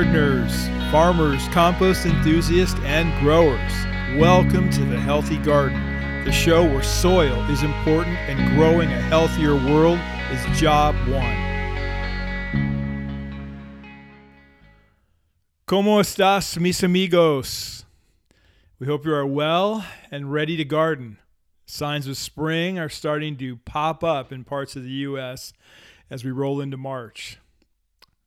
Gardeners, 0.00 0.66
farmers, 0.90 1.46
compost 1.48 2.06
enthusiasts, 2.06 2.80
and 2.84 3.12
growers. 3.22 3.70
Welcome 4.18 4.70
to 4.70 4.84
The 4.86 4.98
Healthy 4.98 5.36
Garden, 5.36 6.24
the 6.24 6.32
show 6.32 6.64
where 6.64 6.82
soil 6.82 7.38
is 7.50 7.62
important 7.62 8.16
and 8.16 8.56
growing 8.56 8.90
a 8.90 9.00
healthier 9.02 9.54
world 9.54 9.98
is 10.30 10.58
job 10.58 10.94
one. 11.06 11.36
¿Cómo 15.68 16.00
estás, 16.00 16.58
mis 16.58 16.82
amigos? 16.82 17.84
We 18.78 18.86
hope 18.86 19.04
you 19.04 19.12
are 19.12 19.26
well 19.26 19.84
and 20.10 20.32
ready 20.32 20.56
to 20.56 20.64
garden. 20.64 21.18
Signs 21.66 22.06
of 22.06 22.16
spring 22.16 22.78
are 22.78 22.88
starting 22.88 23.36
to 23.36 23.56
pop 23.66 24.02
up 24.02 24.32
in 24.32 24.44
parts 24.44 24.76
of 24.76 24.82
the 24.82 25.04
U.S. 25.10 25.52
as 26.08 26.24
we 26.24 26.30
roll 26.30 26.62
into 26.62 26.78
March. 26.78 27.36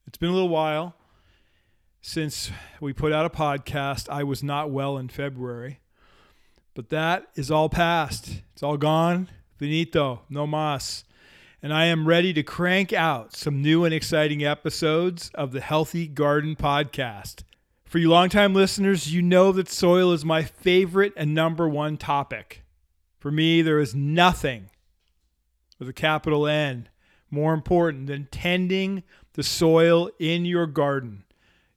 It's 0.06 0.20
been 0.20 0.30
a 0.30 0.34
little 0.34 0.50
while 0.50 0.94
since 2.06 2.52
we 2.82 2.92
put 2.92 3.14
out 3.14 3.26
a 3.26 3.30
podcast. 3.30 4.10
I 4.10 4.24
was 4.24 4.44
not 4.44 4.70
well 4.70 4.98
in 4.98 5.08
February, 5.08 5.80
but 6.76 6.90
that 6.90 7.30
is 7.36 7.50
all 7.50 7.70
past. 7.70 8.42
It's 8.52 8.62
all 8.62 8.78
gone. 8.78 9.30
Finito, 9.58 10.22
no 10.30 10.46
mas. 10.46 11.06
And 11.62 11.74
I 11.74 11.86
am 11.86 12.06
ready 12.06 12.34
to 12.34 12.44
crank 12.44 12.92
out 12.92 13.34
some 13.38 13.62
new 13.62 13.86
and 13.86 13.94
exciting 13.94 14.44
episodes 14.44 15.32
of 15.34 15.54
the 15.54 15.62
Healthy 15.62 16.08
Garden 16.08 16.58
Podcast. 16.58 17.44
For 17.86 18.00
you 18.00 18.10
longtime 18.10 18.54
listeners, 18.54 19.14
you 19.14 19.22
know 19.22 19.54
that 19.54 19.70
soil 19.70 20.12
is 20.12 20.26
my 20.26 20.44
favorite 20.44 21.14
and 21.16 21.34
number 21.34 21.70
one 21.70 21.96
topic. 21.96 22.64
For 23.18 23.32
me, 23.32 23.62
there 23.62 23.80
is 23.80 23.96
nothing 23.96 24.70
with 25.80 25.88
a 25.88 25.94
capital 25.94 26.48
N 26.48 26.90
more 27.32 27.54
important 27.54 28.08
than 28.08 28.28
tending 28.30 29.04
the 29.34 29.44
soil 29.44 30.10
in 30.20 30.44
your 30.44 30.68
garden. 30.68 31.24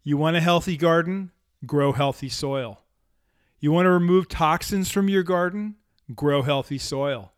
You 0.07 0.17
want 0.17 0.37
a 0.37 0.41
healthy 0.41 0.77
garden? 0.77 1.33
Grow 1.67 1.91
healthy 1.91 2.29
soil. 2.29 2.85
You 3.59 3.73
want 3.73 3.87
to 3.87 3.91
remove 3.91 4.29
toxins 4.29 4.89
from 4.89 5.09
your 5.09 5.25
garden? 5.25 5.75
Grow 6.15 6.43
healthy 6.43 6.79
soil. 6.79 7.33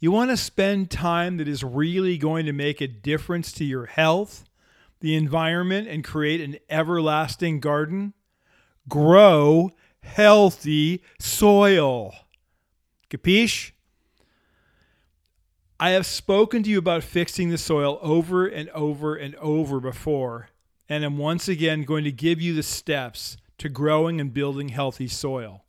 You 0.00 0.10
want 0.10 0.32
to 0.32 0.36
spend 0.36 0.90
time 0.90 1.36
that 1.36 1.46
is 1.46 1.62
really 1.62 2.18
going 2.18 2.44
to 2.46 2.52
make 2.52 2.80
a 2.80 2.88
difference 2.88 3.52
to 3.52 3.64
your 3.64 3.86
health, 3.86 4.46
the 4.98 5.14
environment, 5.14 5.86
and 5.86 6.02
create 6.02 6.40
an 6.40 6.58
everlasting 6.68 7.60
garden? 7.60 8.14
Grow 8.88 9.70
healthy 10.00 11.04
soil. 11.20 12.12
Capiche? 13.10 13.70
I 15.78 15.90
have 15.90 16.04
spoken 16.04 16.64
to 16.64 16.68
you 16.68 16.78
about 16.78 17.04
fixing 17.04 17.50
the 17.50 17.58
soil 17.58 18.00
over 18.02 18.44
and 18.44 18.70
over 18.70 19.14
and 19.14 19.36
over 19.36 19.78
before, 19.78 20.48
and 20.88 21.04
am 21.04 21.18
once 21.18 21.48
again 21.48 21.82
going 21.82 22.04
to 22.04 22.12
give 22.12 22.40
you 22.40 22.54
the 22.54 22.62
steps 22.62 23.36
to 23.58 23.68
growing 23.68 24.20
and 24.20 24.32
building 24.32 24.68
healthy 24.68 25.08
soil. 25.08 25.64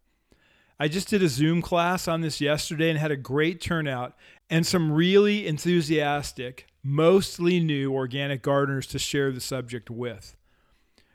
I 0.80 0.88
just 0.88 1.08
did 1.08 1.24
a 1.24 1.30
Zoom 1.30 1.62
class 1.62 2.08
on 2.08 2.22
this 2.22 2.40
yesterday 2.40 2.90
and 2.90 3.00
had 3.00 3.12
a 3.12 3.18
great 3.18 3.60
turnout 3.60 4.16
and 4.50 4.66
some 4.66 4.92
really 4.92 5.48
enthusiastic, 5.48 6.68
mostly 6.84 7.60
new 7.60 7.94
organic 7.94 8.42
gardeners 8.42 8.86
to 8.88 9.00
share 9.00 9.32
the 9.32 9.42
subject 9.42 9.90
with. 9.90 10.36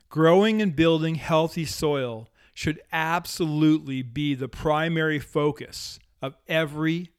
Growing 0.08 0.60
and 0.60 0.74
building 0.74 1.14
healthy 1.14 1.64
soil 1.64 2.28
should 2.52 2.80
absolutely 2.92 4.02
be 4.02 4.34
the 4.34 4.48
primary 4.48 5.18
focus 5.18 5.98
of 6.20 6.36
every 6.48 7.10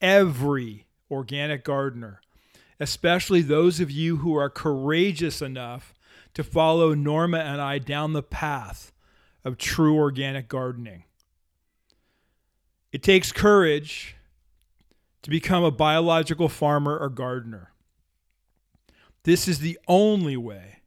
every 0.00 0.86
organic 1.10 1.64
gardener, 1.64 2.20
especially 2.80 3.42
those 3.42 3.80
of 3.80 3.90
you 3.90 4.18
who 4.18 4.36
are 4.36 4.50
courageous 4.50 5.40
enough 5.40 5.94
to 6.34 6.42
follow 6.44 6.94
Norma 6.94 7.38
and 7.38 7.60
I 7.60 7.78
down 7.78 8.12
the 8.12 8.22
path 8.22 8.92
of 9.44 9.58
true 9.58 9.96
organic 9.96 10.48
gardening. 10.48 11.04
It 12.92 13.02
takes 13.02 13.32
courage 13.32 14.16
to 15.22 15.30
become 15.30 15.64
a 15.64 15.70
biological 15.70 16.48
farmer 16.48 16.98
or 16.98 17.08
gardener. 17.08 17.72
This 19.24 19.48
is 19.48 19.60
the 19.60 19.78
only 19.88 20.36
way 20.36 20.80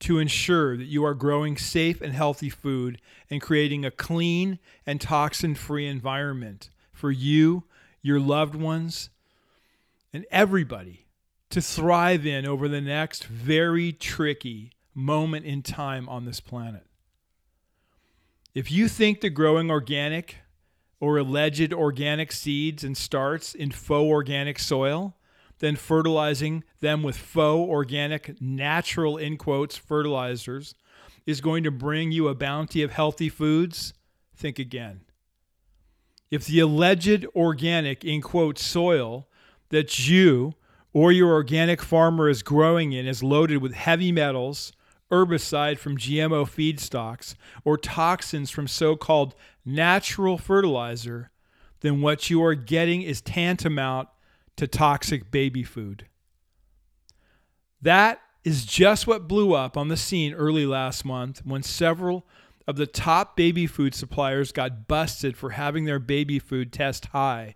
to 0.00 0.18
ensure 0.18 0.76
that 0.76 0.86
you 0.86 1.04
are 1.04 1.14
growing 1.14 1.56
safe 1.56 2.00
and 2.00 2.12
healthy 2.12 2.50
food 2.50 3.00
and 3.30 3.40
creating 3.40 3.84
a 3.84 3.90
clean 3.90 4.58
and 4.86 5.00
toxin 5.00 5.54
free 5.54 5.86
environment 5.86 6.70
for 6.92 7.10
you 7.10 7.64
your 8.06 8.20
loved 8.20 8.54
ones, 8.54 9.10
and 10.12 10.24
everybody 10.30 11.05
to 11.50 11.60
thrive 11.60 12.26
in 12.26 12.46
over 12.46 12.68
the 12.68 12.80
next 12.80 13.24
very 13.24 13.92
tricky 13.92 14.72
moment 14.94 15.44
in 15.44 15.62
time 15.62 16.08
on 16.08 16.24
this 16.24 16.40
planet. 16.40 16.86
If 18.54 18.72
you 18.72 18.88
think 18.88 19.20
that 19.20 19.30
growing 19.30 19.70
organic 19.70 20.36
or 20.98 21.18
alleged 21.18 21.72
organic 21.72 22.32
seeds 22.32 22.82
and 22.82 22.96
starts 22.96 23.54
in 23.54 23.70
faux 23.70 24.10
organic 24.10 24.58
soil, 24.58 25.14
then 25.58 25.76
fertilizing 25.76 26.64
them 26.80 27.02
with 27.02 27.16
faux 27.16 27.68
organic, 27.68 28.40
natural, 28.40 29.16
in 29.16 29.36
quotes, 29.36 29.76
fertilizers 29.76 30.74
is 31.26 31.40
going 31.40 31.64
to 31.64 31.70
bring 31.70 32.12
you 32.12 32.28
a 32.28 32.34
bounty 32.34 32.82
of 32.82 32.92
healthy 32.92 33.28
foods, 33.28 33.92
think 34.34 34.58
again. 34.58 35.00
If 36.30 36.46
the 36.46 36.60
alleged 36.60 37.26
organic, 37.34 38.04
in 38.04 38.20
quotes, 38.20 38.64
soil 38.64 39.28
that 39.68 40.08
you 40.08 40.54
or 40.96 41.12
your 41.12 41.30
organic 41.34 41.82
farmer 41.82 42.26
is 42.26 42.42
growing 42.42 42.94
in 42.94 43.06
is 43.06 43.22
loaded 43.22 43.58
with 43.58 43.74
heavy 43.74 44.10
metals, 44.10 44.72
herbicide 45.12 45.76
from 45.76 45.98
GMO 45.98 46.46
feedstocks, 46.46 47.34
or 47.66 47.76
toxins 47.76 48.50
from 48.50 48.66
so 48.66 48.96
called 48.96 49.34
natural 49.62 50.38
fertilizer, 50.38 51.30
then 51.80 52.00
what 52.00 52.30
you 52.30 52.42
are 52.42 52.54
getting 52.54 53.02
is 53.02 53.20
tantamount 53.20 54.08
to 54.56 54.66
toxic 54.66 55.30
baby 55.30 55.62
food. 55.62 56.06
That 57.82 58.22
is 58.42 58.64
just 58.64 59.06
what 59.06 59.28
blew 59.28 59.52
up 59.52 59.76
on 59.76 59.88
the 59.88 59.98
scene 59.98 60.32
early 60.32 60.64
last 60.64 61.04
month 61.04 61.42
when 61.44 61.62
several 61.62 62.26
of 62.66 62.76
the 62.76 62.86
top 62.86 63.36
baby 63.36 63.66
food 63.66 63.94
suppliers 63.94 64.50
got 64.50 64.88
busted 64.88 65.36
for 65.36 65.50
having 65.50 65.84
their 65.84 65.98
baby 65.98 66.38
food 66.38 66.72
test 66.72 67.08
high 67.08 67.52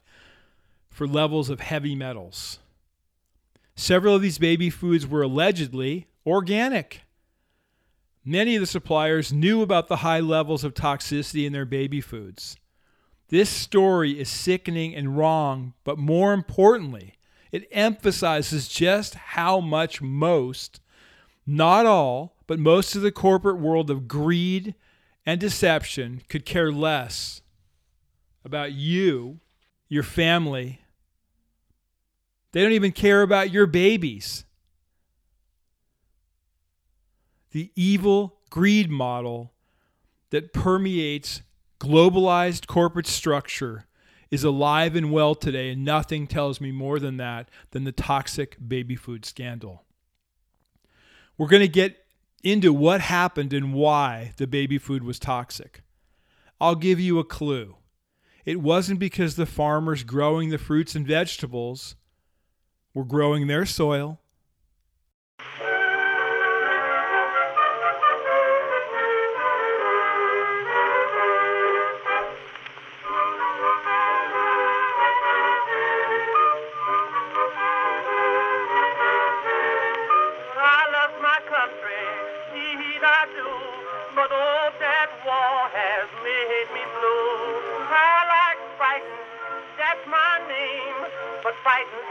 for 0.91 1.07
levels 1.07 1.49
of 1.49 1.61
heavy 1.61 1.95
metals. 1.95 2.59
Several 3.75 4.15
of 4.15 4.23
these 4.23 4.39
baby 4.39 4.71
foods 4.71 5.07
were 5.07 5.23
allegedly 5.23 6.07
organic. 6.27 7.03
Many 8.25 8.57
of 8.57 8.61
the 8.61 8.67
suppliers 8.67 9.33
knew 9.33 9.63
about 9.63 9.89
the 9.89 9.97
high 9.97 10.21
levels 10.21 10.63
of 10.65 10.75
toxicity 10.75 11.47
in 11.47 11.53
their 11.53 11.65
baby 11.65 12.01
foods. 12.01 12.57
This 13.29 13.49
story 13.49 14.19
is 14.19 14.29
sickening 14.29 14.95
and 14.95 15.17
wrong, 15.17 15.75
but 15.85 15.99
more 15.99 16.33
importantly, 16.33 17.15
it 17.53 17.69
emphasizes 17.71 18.69
just 18.69 19.15
how 19.15 19.61
much 19.61 20.03
most, 20.03 20.81
not 21.47 21.87
all, 21.87 22.37
but 22.47 22.59
most 22.59 22.95
of 22.95 23.03
the 23.03 23.13
corporate 23.13 23.59
world 23.59 23.91
of 23.91 24.09
greed 24.09 24.75
and 25.25 25.41
deception 25.41 26.23
could 26.29 26.45
care 26.45 26.73
less 26.73 27.41
about 28.45 28.73
you, 28.73 29.39
your 29.89 30.03
family. 30.03 30.80
They 32.53 32.63
don't 32.63 32.73
even 32.73 32.93
care 32.93 33.23
about 33.23 33.53
your 33.53 33.67
babies. 33.67 34.45
The 37.53 37.71
evil 37.75 38.39
greed 38.51 38.91
model 38.91 39.53
that 40.31 40.53
permeates 40.53 41.43
globalized 41.81 42.67
corporate 42.67 43.07
structure 43.07 43.87
is 44.31 44.45
alive 44.45 44.95
and 44.95 45.11
well 45.11 45.35
today, 45.35 45.71
and 45.71 45.85
nothing 45.85 46.27
tells 46.27 46.61
me 46.61 46.71
more 46.71 47.01
than 47.01 47.17
that 47.17 47.49
than 47.73 47.85
the 47.85 47.93
toxic 47.93 48.57
baby 48.67 48.95
food 48.95 49.25
scandal. 49.25 49.85
We're 51.37 51.49
going 51.49 51.63
to 51.63 51.69
get 51.69 52.05
into 52.45 52.73
what 52.73 53.01
happened 53.01 53.53
and 53.53 53.75
why 53.75 54.33
the 54.37 54.47
baby 54.47 54.79
food 54.79 55.03
was 55.03 55.19
toxic. 55.19 55.83
I'll 56.61 56.75
give 56.75 57.01
you 57.01 57.19
a 57.19 57.25
clue. 57.25 57.77
It 58.45 58.61
wasn't 58.61 59.01
because 59.01 59.37
the 59.37 59.47
farmers 59.47 60.05
growing 60.05 60.51
the 60.51 60.59
fruits 60.59 60.95
and 60.95 61.07
vegetables 61.07 61.97
were 62.95 63.05
growing 63.05 63.47
their 63.47 63.67
soil 63.67 64.19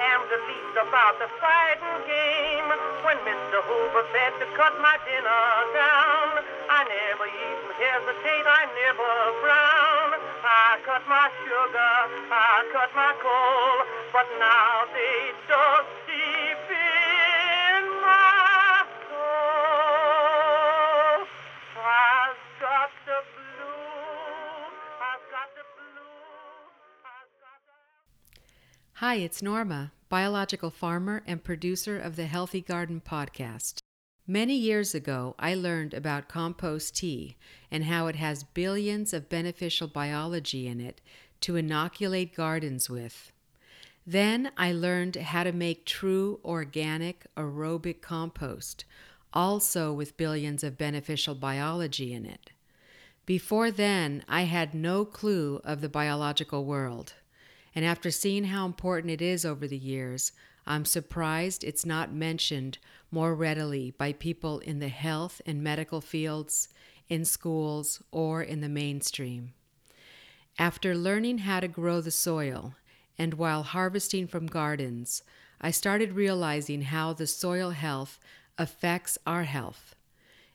am 0.10 0.26
about 0.82 1.20
the 1.22 1.30
fighting 1.38 2.00
game. 2.10 2.70
When 3.06 3.18
Mr. 3.26 3.62
Hoover 3.62 4.06
said 4.10 4.34
to 4.42 4.48
cut 4.58 4.74
my 4.82 4.98
dinner 5.06 5.46
down, 5.78 6.42
I 6.70 6.82
never 6.86 7.28
even 7.30 7.70
hesitate, 7.78 8.46
I 8.46 8.66
never 8.74 9.10
frown. 9.42 10.10
I 10.42 10.82
cut 10.86 11.04
my 11.06 11.30
sugar, 11.46 11.96
I 12.34 12.66
cut 12.74 12.90
my 12.96 13.14
coal, 13.22 13.76
but 14.14 14.28
now 14.42 14.90
they 14.94 15.34
just 15.46 15.90
deep 16.10 16.64
in 16.74 17.84
my 18.02 18.50
Hi, 29.00 29.16
it's 29.16 29.42
Norma 29.42 29.94
biological 30.10 30.72
farmer 30.72 31.22
and 31.28 31.44
producer 31.44 32.00
of 32.00 32.16
the 32.16 32.26
Healthy 32.26 32.62
Garden 32.62 33.00
podcast. 33.00 33.78
Many 34.26 34.56
years 34.56 34.96
ago, 34.96 35.36
I 35.38 35.54
learned 35.54 35.94
about 35.94 36.28
compost 36.28 36.98
tea 36.98 37.38
and 37.70 37.84
how 37.84 38.08
it 38.08 38.16
has 38.16 38.44
billions 38.44 39.14
of 39.14 39.30
beneficial 39.30 39.88
biology 39.88 40.68
in 40.68 40.82
it 40.82 41.00
to 41.42 41.56
inoculate 41.56 42.36
gardens 42.36 42.90
with. 42.90 43.32
Then 44.06 44.52
I 44.58 44.72
learned 44.72 45.16
how 45.16 45.44
to 45.44 45.52
make 45.52 45.86
true 45.86 46.40
organic 46.44 47.28
aerobic 47.38 48.02
compost, 48.02 48.86
also 49.32 49.94
with 49.94 50.18
billions 50.18 50.64
of 50.64 50.76
beneficial 50.76 51.36
biology 51.36 52.16
in 52.16 52.26
it. 52.26 52.50
Before 53.28 53.70
then, 53.70 54.24
I 54.28 54.44
had 54.44 54.74
no 54.74 55.06
clue 55.06 55.62
of 55.64 55.82
the 55.82 55.90
biological 55.90 56.66
world. 56.66 57.14
And 57.80 57.86
after 57.86 58.12
seeing 58.12 58.44
how 58.44 58.66
important 58.66 59.10
it 59.10 59.22
is 59.22 59.46
over 59.46 59.66
the 59.66 59.78
years, 59.78 60.34
I'm 60.68 60.84
surprised 60.84 61.64
it's 61.64 61.86
not 61.86 62.12
mentioned 62.12 62.78
more 63.10 63.34
readily 63.34 63.92
by 63.92 64.12
people 64.12 64.60
in 64.60 64.80
the 64.80 64.90
health 64.90 65.42
and 65.46 65.64
medical 65.64 66.02
fields, 66.02 66.68
in 67.08 67.24
schools, 67.24 68.04
or 68.12 68.44
in 68.44 68.60
the 68.60 68.68
mainstream. 68.68 69.54
After 70.58 70.94
learning 70.94 71.38
how 71.38 71.62
to 71.62 71.70
grow 71.70 72.02
the 72.02 72.12
soil, 72.12 72.76
and 73.18 73.36
while 73.36 73.64
harvesting 73.64 74.28
from 74.28 74.48
gardens, 74.48 75.24
I 75.62 75.72
started 75.72 76.12
realizing 76.12 76.82
how 76.82 77.14
the 77.14 77.28
soil 77.28 77.70
health 77.70 78.20
affects 78.58 79.18
our 79.26 79.44
health. 79.44 79.96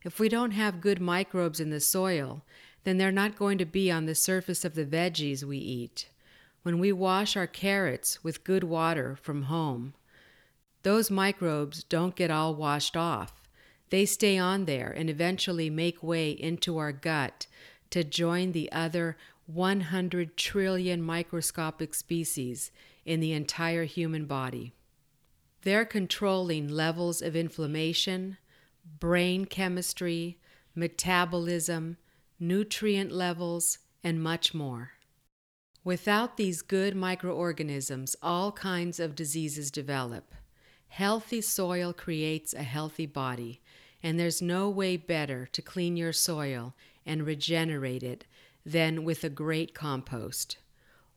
If 0.03 0.21
we 0.21 0.29
don't 0.29 0.51
have 0.51 0.83
good 0.83 1.01
microbes 1.01 1.59
in 1.59 1.71
the 1.71 1.81
soil, 1.81 2.43
then 2.83 2.99
they're 2.99 3.11
not 3.11 3.39
going 3.39 3.57
to 3.57 3.65
be 3.65 3.91
on 3.91 4.05
the 4.05 4.15
surface 4.15 4.63
of 4.63 4.75
the 4.75 4.85
veggies 4.85 5.43
we 5.43 5.57
eat. 5.57 6.11
When 6.65 6.79
we 6.79 6.93
wash 6.93 7.37
our 7.37 7.47
carrots 7.47 8.25
with 8.25 8.43
good 8.43 8.65
water 8.65 9.19
from 9.21 9.43
home, 9.43 9.93
those 10.83 11.11
microbes 11.11 11.85
don't 11.85 12.17
get 12.17 12.31
all 12.31 12.55
washed 12.55 12.97
off. 12.97 13.47
They 13.91 14.07
stay 14.07 14.39
on 14.39 14.65
there 14.65 14.91
and 14.91 15.11
eventually 15.11 15.69
make 15.69 16.03
way 16.03 16.31
into 16.31 16.79
our 16.79 16.91
gut 16.91 17.47
to 17.91 18.03
join 18.03 18.53
the 18.53 18.73
other 18.73 19.19
100 19.45 20.39
trillion 20.39 21.03
microscopic 21.03 21.95
species 21.95 22.71
in 23.05 23.21
the 23.21 23.33
entire 23.33 23.85
human 23.85 24.25
body. 24.25 24.73
They're 25.65 25.85
controlling 25.85 26.69
levels 26.69 27.21
of 27.21 27.37
inflammation, 27.37 28.39
brain 28.99 29.45
chemistry, 29.45 30.39
metabolism, 30.75 31.99
nutrient 32.41 33.13
levels, 33.13 33.81
and 34.03 34.23
much 34.23 34.55
more. 34.55 34.94
Without 35.85 36.39
these 36.39 36.63
good 36.63 36.97
microorganisms, 36.97 38.17
all 38.23 38.53
kinds 38.53 38.99
of 38.99 39.15
diseases 39.15 39.71
develop. 39.71 40.35
Healthy 40.89 41.43
soil 41.43 41.93
creates 41.93 42.55
a 42.55 42.63
healthy 42.63 43.05
body, 43.05 43.61
and 44.03 44.19
there's 44.19 44.41
no 44.41 44.71
way 44.71 44.97
better 44.97 45.47
to 45.53 45.61
clean 45.61 45.99
your 45.99 46.13
soil 46.13 46.75
and 47.05 47.27
regenerate 47.27 48.03
it 48.03 48.25
than 48.65 49.05
with 49.05 49.25
a 49.25 49.29
great 49.29 49.75
compost. 49.75 50.57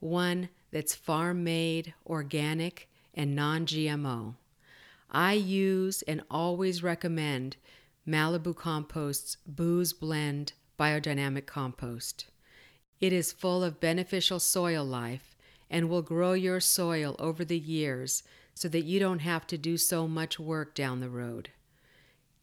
One 0.02 0.50
that's 0.72 0.94
farm 0.94 1.46
made, 1.46 1.94
organic, 2.06 2.90
and 3.14 3.34
non 3.34 3.66
GMO. 3.66 4.36
I 5.10 5.34
use 5.34 6.02
and 6.02 6.22
always 6.30 6.84
recommend 6.84 7.56
Malibu 8.06 8.54
Compost's 8.54 9.38
Bu's 9.48 9.94
Blend 9.94 10.52
Biodynamic 10.78 11.46
Compost. 11.46 12.26
It 13.00 13.14
is 13.14 13.32
full 13.32 13.64
of 13.64 13.80
beneficial 13.80 14.40
soil 14.40 14.84
life 14.84 15.36
and 15.70 15.90
will 15.90 16.02
grow 16.02 16.34
your 16.34 16.60
soil 16.60 17.16
over 17.20 17.46
the 17.46 17.60
years 17.60 18.24
so 18.54 18.68
that 18.70 18.86
you 18.86 19.00
don't 19.00 19.20
have 19.20 19.46
to 19.48 19.58
do 19.58 19.78
so 19.78 20.08
much 20.08 20.40
work 20.40 20.74
down 20.74 21.00
the 21.00 21.10
road. 21.10 21.50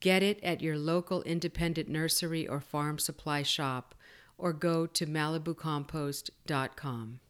Get 0.00 0.22
it 0.22 0.42
at 0.44 0.60
your 0.60 0.78
local 0.78 1.22
independent 1.22 1.88
nursery 1.88 2.46
or 2.46 2.60
farm 2.60 2.98
supply 2.98 3.42
shop 3.42 3.94
or 4.38 4.52
go 4.52 4.86
to 4.86 5.06
malibucompost.com. 5.06 7.20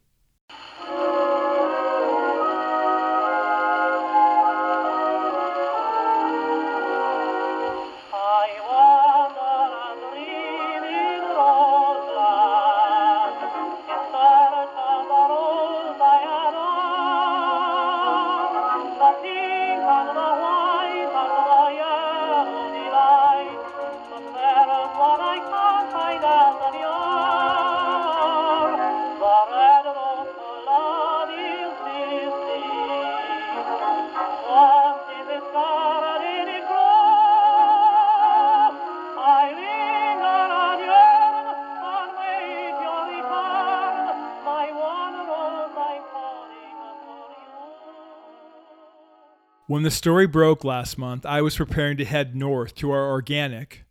When 49.75 49.83
the 49.83 49.91
story 49.91 50.29
broke 50.29 50.63
last 50.63 50.99
month, 50.99 51.27
I 51.27 51.43
was 51.43 51.57
preparing 51.57 51.97
to 51.97 52.05
head 52.05 52.37
north 52.37 52.77
to 52.77 52.93
our 52.93 53.11
organic, 53.11 53.85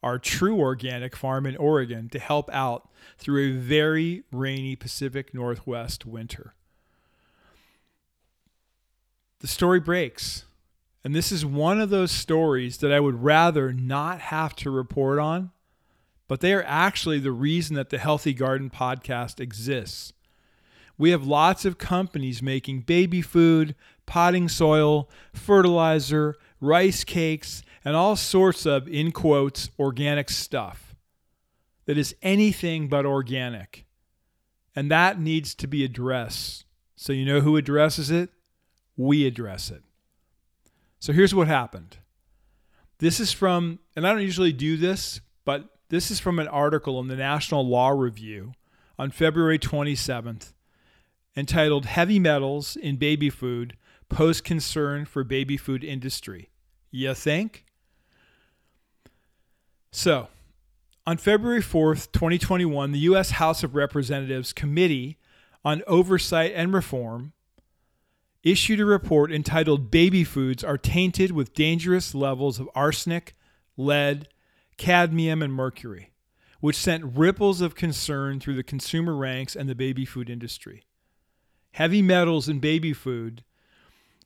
our 0.00 0.16
true 0.16 0.60
organic 0.60 1.16
farm 1.16 1.44
in 1.44 1.56
Oregon 1.56 2.08
to 2.10 2.20
help 2.20 2.48
out 2.52 2.88
through 3.18 3.48
a 3.48 3.58
very 3.58 4.22
rainy 4.30 4.76
Pacific 4.76 5.34
Northwest 5.34 6.06
winter. 6.06 6.54
The 9.40 9.48
story 9.48 9.80
breaks. 9.80 10.44
And 11.02 11.16
this 11.16 11.32
is 11.32 11.44
one 11.44 11.80
of 11.80 11.90
those 11.90 12.12
stories 12.12 12.78
that 12.78 12.92
I 12.92 13.00
would 13.00 13.24
rather 13.24 13.72
not 13.72 14.20
have 14.20 14.54
to 14.58 14.70
report 14.70 15.18
on, 15.18 15.50
but 16.28 16.42
they 16.42 16.54
are 16.54 16.64
actually 16.64 17.18
the 17.18 17.32
reason 17.32 17.74
that 17.74 17.90
the 17.90 17.98
Healthy 17.98 18.34
Garden 18.34 18.70
podcast 18.70 19.40
exists. 19.40 20.12
We 20.96 21.10
have 21.10 21.26
lots 21.26 21.64
of 21.64 21.76
companies 21.76 22.40
making 22.40 22.82
baby 22.82 23.20
food, 23.20 23.74
potting 24.06 24.48
soil, 24.48 25.08
fertilizer, 25.32 26.36
rice 26.60 27.04
cakes, 27.04 27.62
and 27.84 27.94
all 27.96 28.16
sorts 28.16 28.66
of, 28.66 28.88
in 28.88 29.12
quotes, 29.12 29.70
organic 29.78 30.30
stuff 30.30 30.94
that 31.86 31.98
is 31.98 32.14
anything 32.22 32.88
but 32.88 33.04
organic. 33.04 33.84
And 34.74 34.90
that 34.90 35.20
needs 35.20 35.54
to 35.56 35.66
be 35.66 35.84
addressed. 35.84 36.64
So, 36.96 37.12
you 37.12 37.24
know 37.24 37.40
who 37.40 37.56
addresses 37.56 38.10
it? 38.10 38.30
We 38.96 39.26
address 39.26 39.70
it. 39.70 39.82
So, 40.98 41.12
here's 41.12 41.34
what 41.34 41.46
happened. 41.46 41.98
This 42.98 43.20
is 43.20 43.32
from, 43.32 43.80
and 43.94 44.06
I 44.06 44.12
don't 44.12 44.22
usually 44.22 44.52
do 44.52 44.76
this, 44.76 45.20
but 45.44 45.68
this 45.90 46.10
is 46.10 46.18
from 46.18 46.38
an 46.38 46.48
article 46.48 46.98
in 47.00 47.08
the 47.08 47.16
National 47.16 47.66
Law 47.66 47.90
Review 47.90 48.52
on 48.98 49.10
February 49.10 49.58
27th 49.58 50.52
entitled 51.36 51.86
Heavy 51.86 52.18
Metals 52.18 52.76
in 52.76 52.96
Baby 52.96 53.28
Food 53.28 53.76
Pose 54.08 54.40
Concern 54.40 55.04
for 55.04 55.24
Baby 55.24 55.56
Food 55.56 55.84
Industry. 55.84 56.50
You 56.90 57.14
think? 57.14 57.64
So, 59.90 60.28
on 61.06 61.18
February 61.18 61.60
4th, 61.60 62.12
2021, 62.12 62.92
the 62.92 62.98
U.S. 63.00 63.32
House 63.32 63.62
of 63.62 63.74
Representatives 63.74 64.52
Committee 64.52 65.18
on 65.64 65.82
Oversight 65.86 66.52
and 66.54 66.72
Reform 66.72 67.32
issued 68.42 68.80
a 68.80 68.84
report 68.84 69.32
entitled 69.32 69.90
Baby 69.90 70.22
Foods 70.22 70.62
Are 70.62 70.78
Tainted 70.78 71.32
with 71.32 71.54
Dangerous 71.54 72.14
Levels 72.14 72.60
of 72.60 72.68
Arsenic, 72.74 73.34
Lead, 73.76 74.28
Cadmium, 74.76 75.42
and 75.42 75.52
Mercury, 75.52 76.12
which 76.60 76.76
sent 76.76 77.16
ripples 77.16 77.60
of 77.60 77.74
concern 77.74 78.40
through 78.40 78.56
the 78.56 78.62
consumer 78.62 79.16
ranks 79.16 79.56
and 79.56 79.68
the 79.68 79.74
baby 79.74 80.04
food 80.04 80.28
industry. 80.28 80.84
Heavy 81.72 82.02
metals 82.02 82.48
in 82.48 82.60
baby 82.60 82.92
food 82.92 83.42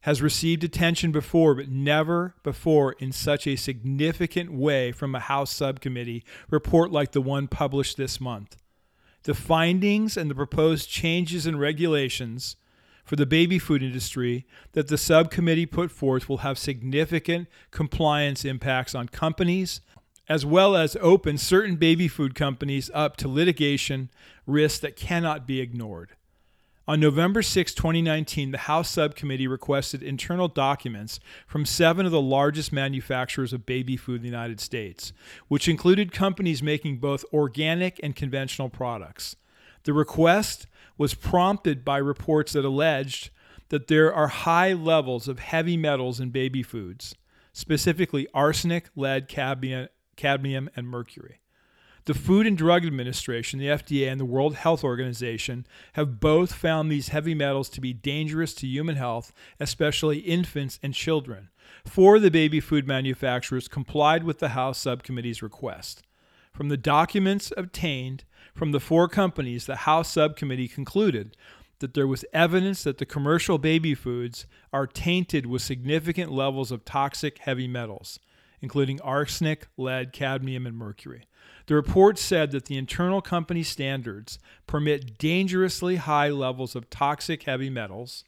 has 0.03 0.23
received 0.23 0.63
attention 0.65 1.13
before, 1.13 1.55
but 1.55 1.69
never 1.69 2.35
before 2.43 2.93
in 2.99 3.13
such 3.13 3.47
a 3.47 3.57
significant 3.57 4.53
way 4.53 4.93
from 4.93 5.15
a 5.15 5.21
House 5.21 5.51
subcommittee 5.51 6.25
report 6.51 6.93
like 6.93 7.13
the 7.13 7.21
one 7.21 7.49
published 7.49 7.97
this 7.97 8.21
month. 8.21 8.57
The 9.25 9.35
findings 9.35 10.17
and 10.17 10.31
the 10.31 10.35
proposed 10.35 10.89
changes 10.89 11.47
in 11.47 11.59
regulations 11.59 12.57
for 13.05 13.17
the 13.17 13.27
baby 13.27 13.59
food 13.59 13.83
industry 13.83 14.47
that 14.73 14.89
the 14.89 14.99
subcommittee 14.99 15.67
put 15.67 15.91
forth 15.91 16.29
will 16.29 16.39
have 16.39 16.59
significant 16.59 17.49
compliance 17.71 18.45
impacts 18.45 18.95
on 18.95 19.09
companies, 19.09 19.81
as 20.29 20.45
well 20.45 20.77
as 20.77 20.97
open 21.01 21.39
certain 21.39 21.77
baby 21.77 22.07
food 22.07 22.35
companies 22.35 22.91
up 22.95 23.17
to 23.17 23.27
litigation 23.27 24.11
risks 24.47 24.79
that 24.81 24.95
cannot 24.95 25.47
be 25.47 25.61
ignored. 25.61 26.11
On 26.89 26.99
November 26.99 27.43
6, 27.43 27.75
2019, 27.75 28.51
the 28.51 28.57
House 28.57 28.89
Subcommittee 28.89 29.47
requested 29.47 30.03
internal 30.03 30.49
documents 30.49 31.21
from 31.47 31.67
seven 31.67 32.07
of 32.07 32.13
the 32.13 32.19
largest 32.19 32.73
manufacturers 32.73 33.53
of 33.53 33.67
baby 33.67 33.95
food 33.95 34.17
in 34.17 34.23
the 34.23 34.29
United 34.29 34.59
States, 34.59 35.13
which 35.49 35.69
included 35.69 36.13
companies 36.13 36.63
making 36.63 36.97
both 36.97 37.27
organic 37.31 38.01
and 38.03 38.17
conventional 38.17 38.71
products. 38.71 39.37
The 39.85 39.93
request 39.93 40.67
was 40.97 41.13
prompted 41.13 41.85
by 41.85 41.99
reports 41.99 42.55
that 42.55 42.65
alleged 42.65 43.29
that 43.69 43.89
there 43.89 44.11
are 44.11 44.29
high 44.29 44.73
levels 44.73 45.29
of 45.29 45.41
heavy 45.41 45.77
metals 45.77 46.21
in 46.21 46.31
baby 46.31 46.63
foods, 46.63 47.15
specifically 47.53 48.27
arsenic, 48.33 48.89
lead, 48.97 49.29
cadmium, 49.29 49.89
cadmium 50.17 50.71
and 50.75 50.89
mercury. 50.89 51.41
The 52.09 52.15
Food 52.15 52.47
and 52.47 52.57
Drug 52.57 52.87
Administration, 52.87 53.59
the 53.59 53.67
FDA, 53.67 54.11
and 54.11 54.19
the 54.19 54.25
World 54.25 54.55
Health 54.55 54.83
Organization 54.83 55.67
have 55.93 56.21
both 56.21 56.55
found 56.55 56.91
these 56.91 57.11
heavy 57.11 57.35
metals 57.35 57.69
to 57.69 57.83
be 57.83 57.93
dangerous 57.93 58.55
to 58.55 58.67
human 58.67 58.97
health, 58.97 59.31
especially 59.61 60.21
infants 60.21 60.81
and 60.83 60.95
children. 60.95 61.51
Four 61.85 62.17
of 62.17 62.23
the 62.23 62.31
baby 62.31 62.61
food 62.61 62.89
manufacturers 62.89 63.69
complied 63.69 64.25
with 64.25 64.39
the 64.39 64.49
House 64.49 64.79
Subcommittee's 64.79 65.43
request. 65.43 66.03
From 66.51 66.71
the 66.71 66.79
documents 66.79 67.53
obtained 67.59 68.25
from 68.55 68.73
the 68.73 68.81
four 68.81 69.07
companies, 69.07 69.67
the 69.67 69.77
House 69.77 70.11
Subcommittee 70.11 70.67
concluded 70.67 71.37
that 71.81 71.93
there 71.93 72.07
was 72.07 72.25
evidence 72.33 72.85
that 72.85 72.97
the 72.97 73.05
commercial 73.05 73.59
baby 73.59 73.95
foods 73.95 74.47
are 74.73 74.87
tainted 74.87 75.45
with 75.45 75.61
significant 75.61 76.33
levels 76.33 76.73
of 76.73 76.87
toxic 76.87 77.37
heavy 77.37 77.69
metals, 77.69 78.19
including 78.63 78.99
arsenic, 79.03 79.67
lead, 79.77 80.15
cadmium, 80.15 80.67
and 80.67 80.75
mercury. 80.75 81.27
The 81.69 81.75
report 81.75 82.19
said 82.19 82.51
that 82.53 82.65
the 82.65 82.79
internal 82.79 83.21
company 83.21 83.63
standards 83.63 84.39
permit 84.67 85.19
dangerously 85.19 85.97
high 85.97 86.31
levels 86.31 86.75
of 86.75 86.89
toxic 86.89 87.43
heavy 87.43 87.69
metals, 87.69 88.25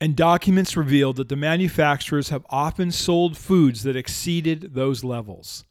and 0.00 0.14
documents 0.14 0.76
revealed 0.76 1.16
that 1.16 1.28
the 1.28 1.34
manufacturers 1.34 2.28
have 2.28 2.46
often 2.50 2.92
sold 2.92 3.36
foods 3.36 3.82
that 3.82 3.96
exceeded 3.96 4.74
those 4.74 5.02
levels. 5.02 5.64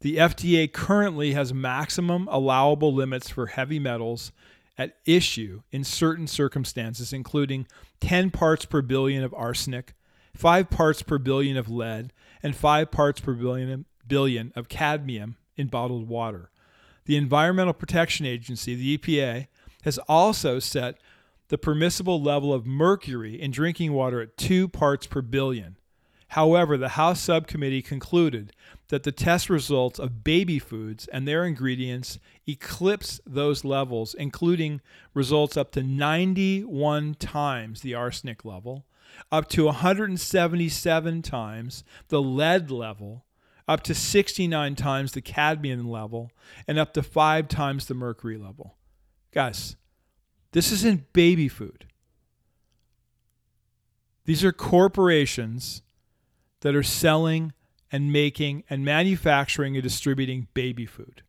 The 0.00 0.16
FDA 0.16 0.70
currently 0.70 1.32
has 1.34 1.54
maximum 1.54 2.26
allowable 2.28 2.92
limits 2.92 3.28
for 3.28 3.46
heavy 3.46 3.78
metals 3.78 4.32
at 4.76 4.96
issue 5.06 5.62
in 5.70 5.84
certain 5.84 6.26
circumstances, 6.26 7.12
including 7.12 7.68
10 8.00 8.32
parts 8.32 8.64
per 8.64 8.82
billion 8.82 9.22
of 9.22 9.32
arsenic, 9.32 9.94
5 10.34 10.70
parts 10.70 11.02
per 11.02 11.18
billion 11.18 11.56
of 11.56 11.70
lead, 11.70 12.12
and 12.42 12.56
5 12.56 12.90
parts 12.90 13.20
per 13.20 13.34
billion, 13.34 13.84
billion 14.08 14.52
of 14.56 14.68
cadmium 14.68 15.36
in 15.56 15.68
bottled 15.68 16.08
water. 16.08 16.50
The 17.06 17.16
Environmental 17.16 17.74
Protection 17.74 18.24
Agency, 18.24 18.74
the 18.74 18.98
EPA, 18.98 19.48
has 19.82 19.98
also 20.08 20.58
set 20.58 20.98
the 21.48 21.58
permissible 21.58 22.22
level 22.22 22.52
of 22.52 22.66
mercury 22.66 23.40
in 23.40 23.50
drinking 23.50 23.92
water 23.92 24.22
at 24.22 24.36
2 24.38 24.68
parts 24.68 25.06
per 25.06 25.20
billion. 25.20 25.76
However, 26.28 26.76
the 26.78 26.90
House 26.90 27.20
subcommittee 27.20 27.82
concluded 27.82 28.52
that 28.88 29.02
the 29.02 29.12
test 29.12 29.50
results 29.50 29.98
of 29.98 30.24
baby 30.24 30.58
foods 30.58 31.06
and 31.08 31.28
their 31.28 31.44
ingredients 31.44 32.18
eclipse 32.48 33.20
those 33.26 33.64
levels, 33.64 34.14
including 34.14 34.80
results 35.12 35.56
up 35.56 35.70
to 35.72 35.82
91 35.82 37.14
times 37.16 37.82
the 37.82 37.94
arsenic 37.94 38.44
level, 38.44 38.86
up 39.30 39.48
to 39.50 39.66
177 39.66 41.22
times 41.22 41.84
the 42.08 42.22
lead 42.22 42.70
level, 42.70 43.24
up 43.66 43.82
to 43.82 43.94
69 43.94 44.74
times 44.74 45.12
the 45.12 45.22
cadmium 45.22 45.88
level, 45.88 46.30
and 46.68 46.78
up 46.78 46.92
to 46.94 47.02
five 47.02 47.48
times 47.48 47.86
the 47.86 47.94
mercury 47.94 48.36
level. 48.36 48.76
Guys, 49.32 49.76
this 50.52 50.70
isn't 50.70 51.12
baby 51.12 51.48
food. 51.48 51.86
These 54.26 54.44
are 54.44 54.52
corporations 54.52 55.82
that 56.60 56.74
are 56.74 56.82
selling 56.82 57.52
and 57.92 58.12
making 58.12 58.64
and 58.70 58.84
manufacturing 58.84 59.76
and 59.76 59.82
distributing 59.82 60.48
baby 60.54 60.86
food. 60.86 61.22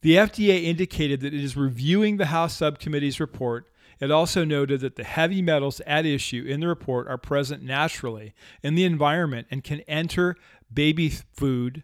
The 0.00 0.16
FDA 0.16 0.64
indicated 0.64 1.20
that 1.20 1.32
it 1.32 1.42
is 1.42 1.56
reviewing 1.56 2.16
the 2.16 2.26
House 2.26 2.56
Subcommittee's 2.56 3.20
report. 3.20 3.70
It 4.00 4.10
also 4.10 4.44
noted 4.44 4.80
that 4.80 4.96
the 4.96 5.04
heavy 5.04 5.40
metals 5.40 5.80
at 5.86 6.04
issue 6.04 6.44
in 6.46 6.60
the 6.60 6.68
report 6.68 7.06
are 7.08 7.16
present 7.16 7.62
naturally 7.62 8.34
in 8.62 8.74
the 8.74 8.84
environment 8.84 9.46
and 9.50 9.64
can 9.64 9.80
enter 9.82 10.36
baby 10.74 11.08
food 11.08 11.82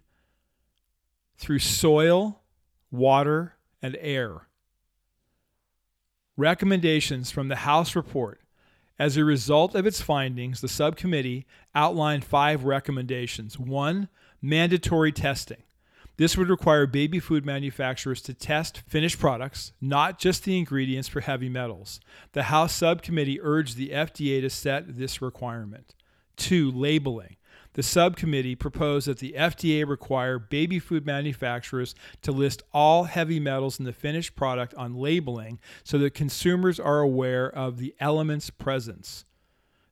through 1.36 1.58
soil, 1.58 2.42
water, 2.90 3.54
and 3.82 3.96
air. 4.00 4.48
Recommendations 6.36 7.30
from 7.30 7.48
the 7.48 7.56
House 7.56 7.94
report. 7.96 8.40
As 8.98 9.16
a 9.16 9.24
result 9.24 9.74
of 9.74 9.86
its 9.86 10.02
findings, 10.02 10.60
the 10.60 10.68
subcommittee 10.68 11.46
outlined 11.74 12.24
five 12.24 12.64
recommendations. 12.64 13.58
One, 13.58 14.08
mandatory 14.42 15.12
testing. 15.12 15.62
This 16.18 16.36
would 16.36 16.50
require 16.50 16.86
baby 16.86 17.18
food 17.18 17.46
manufacturers 17.46 18.20
to 18.22 18.34
test 18.34 18.82
finished 18.86 19.18
products, 19.18 19.72
not 19.80 20.18
just 20.18 20.44
the 20.44 20.58
ingredients 20.58 21.08
for 21.08 21.20
heavy 21.20 21.48
metals. 21.48 21.98
The 22.32 22.42
House 22.44 22.74
subcommittee 22.74 23.40
urged 23.40 23.78
the 23.78 23.88
FDA 23.88 24.42
to 24.42 24.50
set 24.50 24.98
this 24.98 25.22
requirement. 25.22 25.94
Two, 26.36 26.70
labeling. 26.70 27.36
The 27.80 27.84
subcommittee 27.84 28.56
proposed 28.56 29.06
that 29.06 29.20
the 29.20 29.32
FDA 29.32 29.88
require 29.88 30.38
baby 30.38 30.78
food 30.78 31.06
manufacturers 31.06 31.94
to 32.20 32.30
list 32.30 32.62
all 32.74 33.04
heavy 33.04 33.40
metals 33.40 33.78
in 33.78 33.86
the 33.86 33.92
finished 33.94 34.36
product 34.36 34.74
on 34.74 34.96
labeling 34.96 35.58
so 35.82 35.96
that 35.96 36.12
consumers 36.12 36.78
are 36.78 37.00
aware 37.00 37.48
of 37.48 37.78
the 37.78 37.94
elements' 37.98 38.50
presence. 38.50 39.24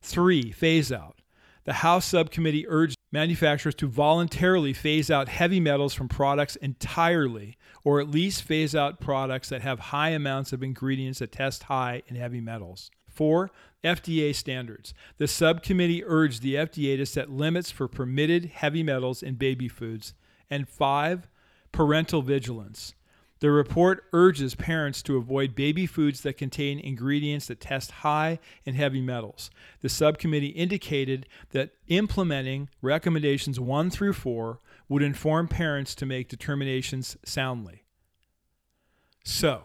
Three, 0.03 0.51
phase 0.51 0.91
out. 0.91 1.23
The 1.63 1.73
House 1.73 2.05
subcommittee 2.05 2.67
urged 2.67 2.95
manufacturers 3.11 3.73
to 3.73 3.87
voluntarily 3.87 4.71
phase 4.73 5.09
out 5.09 5.27
heavy 5.27 5.59
metals 5.59 5.95
from 5.95 6.09
products 6.09 6.57
entirely, 6.57 7.57
or 7.83 7.99
at 7.99 8.11
least 8.11 8.43
phase 8.43 8.75
out 8.75 8.99
products 8.99 9.49
that 9.49 9.63
have 9.63 9.79
high 9.79 10.09
amounts 10.09 10.53
of 10.53 10.61
ingredients 10.61 11.17
that 11.17 11.31
test 11.31 11.63
high 11.63 12.03
in 12.05 12.15
heavy 12.15 12.39
metals. 12.39 12.91
Four, 13.19 13.51
FDA 13.83 14.33
standards. 14.33 14.93
The 15.17 15.27
subcommittee 15.27 16.05
urged 16.05 16.41
the 16.41 16.55
FDA 16.55 16.95
to 16.95 17.05
set 17.05 17.29
limits 17.29 17.69
for 17.69 17.89
permitted 17.89 18.45
heavy 18.45 18.81
metals 18.81 19.21
in 19.21 19.35
baby 19.35 19.67
foods. 19.67 20.13
And 20.49 20.69
five, 20.69 21.27
parental 21.73 22.21
vigilance. 22.21 22.93
The 23.41 23.51
report 23.51 24.05
urges 24.13 24.55
parents 24.55 25.01
to 25.03 25.17
avoid 25.17 25.53
baby 25.53 25.85
foods 25.85 26.21
that 26.21 26.37
contain 26.37 26.79
ingredients 26.79 27.47
that 27.47 27.59
test 27.59 27.91
high 27.91 28.39
in 28.63 28.75
heavy 28.75 29.01
metals. 29.01 29.49
The 29.81 29.89
subcommittee 29.89 30.55
indicated 30.55 31.27
that 31.49 31.71
implementing 31.89 32.69
recommendations 32.81 33.59
1 33.59 33.89
through 33.89 34.13
4 34.13 34.59
would 34.87 35.03
inform 35.03 35.49
parents 35.49 35.93
to 35.95 36.05
make 36.05 36.29
determinations 36.29 37.17
soundly. 37.25 37.83
So, 39.25 39.63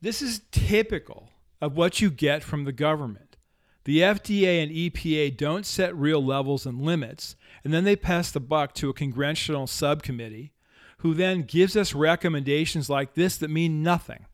this 0.00 0.22
is 0.22 0.40
typical 0.50 1.28
of 1.64 1.78
what 1.78 1.98
you 2.02 2.10
get 2.10 2.44
from 2.44 2.64
the 2.64 2.72
government. 2.72 3.36
The 3.84 4.00
FDA 4.00 4.62
and 4.62 4.70
EPA 4.70 5.34
don't 5.34 5.64
set 5.64 5.96
real 5.96 6.22
levels 6.22 6.66
and 6.66 6.82
limits, 6.82 7.36
and 7.64 7.72
then 7.72 7.84
they 7.84 7.96
pass 7.96 8.30
the 8.30 8.38
buck 8.38 8.74
to 8.74 8.90
a 8.90 8.94
congressional 8.94 9.66
subcommittee 9.66 10.52
who 10.98 11.14
then 11.14 11.42
gives 11.42 11.74
us 11.74 11.94
recommendations 11.94 12.90
like 12.90 13.14
this 13.14 13.38
that 13.38 13.48
mean 13.48 13.82
nothing. 13.82 14.26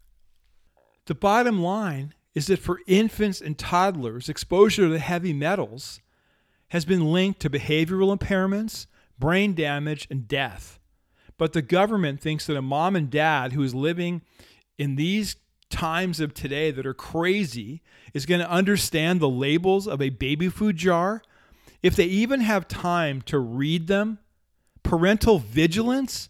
The 1.06 1.14
bottom 1.14 1.62
line 1.62 2.14
is 2.34 2.48
that 2.48 2.58
for 2.58 2.80
infants 2.88 3.40
and 3.40 3.56
toddlers, 3.56 4.28
exposure 4.28 4.88
to 4.88 4.98
heavy 4.98 5.32
metals 5.32 6.00
has 6.70 6.84
been 6.84 7.12
linked 7.12 7.38
to 7.40 7.50
behavioral 7.50 8.16
impairments, 8.16 8.86
brain 9.20 9.54
damage, 9.54 10.08
and 10.10 10.26
death. 10.26 10.80
But 11.38 11.52
the 11.52 11.62
government 11.62 12.20
thinks 12.20 12.46
that 12.46 12.56
a 12.56 12.62
mom 12.62 12.96
and 12.96 13.08
dad 13.08 13.52
who 13.52 13.62
is 13.62 13.74
living 13.74 14.22
in 14.78 14.96
these 14.96 15.36
times 15.70 16.20
of 16.20 16.34
today 16.34 16.70
that 16.70 16.86
are 16.86 16.94
crazy 16.94 17.82
is 18.12 18.26
going 18.26 18.40
to 18.40 18.50
understand 18.50 19.20
the 19.20 19.28
labels 19.28 19.86
of 19.86 20.02
a 20.02 20.10
baby 20.10 20.48
food 20.48 20.76
jar 20.76 21.22
if 21.82 21.96
they 21.96 22.04
even 22.04 22.40
have 22.40 22.68
time 22.68 23.22
to 23.22 23.38
read 23.38 23.86
them. 23.86 24.18
Parental 24.82 25.38
vigilance? 25.38 26.28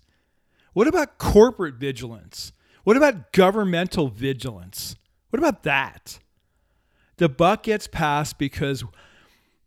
What 0.73 0.87
about 0.87 1.19
corporate 1.19 1.75
vigilance? 1.75 2.53
What 2.85 2.97
about 2.97 3.33
governmental 3.33 4.09
vigilance? 4.09 4.97
What 5.31 5.39
about 5.39 5.63
that? 5.65 6.19
The 7.17 7.29
buck 7.29 7.65
gets 7.65 7.87
passed 7.87 8.39
because 8.39 8.85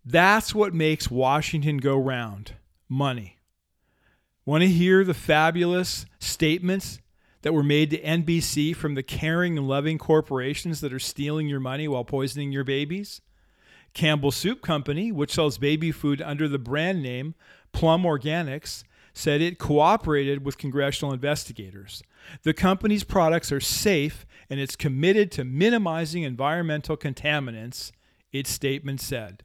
that's 0.06 0.56
what 0.56 0.74
makes 0.74 1.10
Washington 1.10 1.78
go 1.78 1.98
round 1.98 2.54
money. 2.90 3.38
Want 4.46 4.62
to 4.62 4.68
hear 4.68 5.04
the 5.04 5.14
fabulous 5.14 6.06
statements 6.20 7.00
that 7.44 7.54
were 7.54 7.64
made 7.64 7.92
to 7.92 8.02
NBC 8.02 8.76
from 8.76 8.96
the 8.96 9.04
caring 9.04 9.58
and 9.58 9.68
loving 9.68 9.98
corporations 9.98 10.82
that 10.82 10.92
are 10.92 11.00
stealing 11.00 11.48
your 11.48 11.60
money 11.60 11.88
while 11.88 12.04
poisoning 12.04 12.52
your 12.52 12.64
babies? 12.64 13.22
Campbell 13.94 14.32
Soup 14.32 14.62
Company, 14.62 15.12
which 15.12 15.34
sells 15.34 15.58
baby 15.58 15.92
food 15.92 16.22
under 16.22 16.48
the 16.48 16.58
brand 16.58 17.04
name 17.04 17.36
Plum 17.72 18.04
Organics, 18.04 18.84
said 19.14 19.42
it 19.42 19.60
cooperated 19.60 20.44
with 20.44 20.58
congressional 20.58 21.14
investigators. 21.14 22.02
The 22.42 22.54
company's 22.54 23.04
products 23.04 23.52
are 23.52 23.60
safe 23.60 24.26
and 24.50 24.60
it's 24.60 24.76
committed 24.76 25.32
to 25.34 25.44
minimizing 25.44 26.24
environmental 26.24 26.98
contaminants, 26.98 27.92
its 28.32 28.50
statement 28.50 29.02
said. 29.02 29.44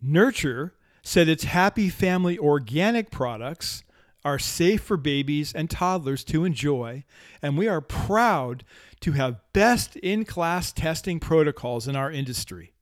Nurture 0.00 0.74
said 1.02 1.28
its 1.28 1.44
Happy 1.44 1.88
Family 1.88 2.38
organic 2.38 3.10
products 3.10 3.82
are 4.24 4.38
safe 4.38 4.82
for 4.82 4.96
babies 4.96 5.52
and 5.52 5.68
toddlers 5.68 6.22
to 6.24 6.44
enjoy, 6.44 7.04
and 7.40 7.58
we 7.58 7.66
are 7.66 7.80
proud 7.80 8.64
to 9.00 9.12
have 9.12 9.40
best 9.52 9.96
in 9.96 10.24
class 10.24 10.72
testing 10.72 11.18
protocols 11.18 11.88
in 11.88 11.96
our 11.96 12.10
industry. 12.10 12.72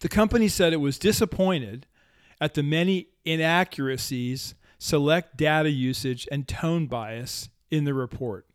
The 0.00 0.08
company 0.08 0.48
said 0.48 0.72
it 0.72 0.78
was 0.78 0.98
disappointed 0.98 1.86
at 2.40 2.54
the 2.54 2.62
many 2.62 3.08
inaccuracies, 3.24 4.54
select 4.78 5.36
data 5.36 5.70
usage, 5.70 6.26
and 6.32 6.48
tone 6.48 6.86
bias 6.86 7.50
in 7.70 7.84
the 7.84 7.94
report. 7.94 8.46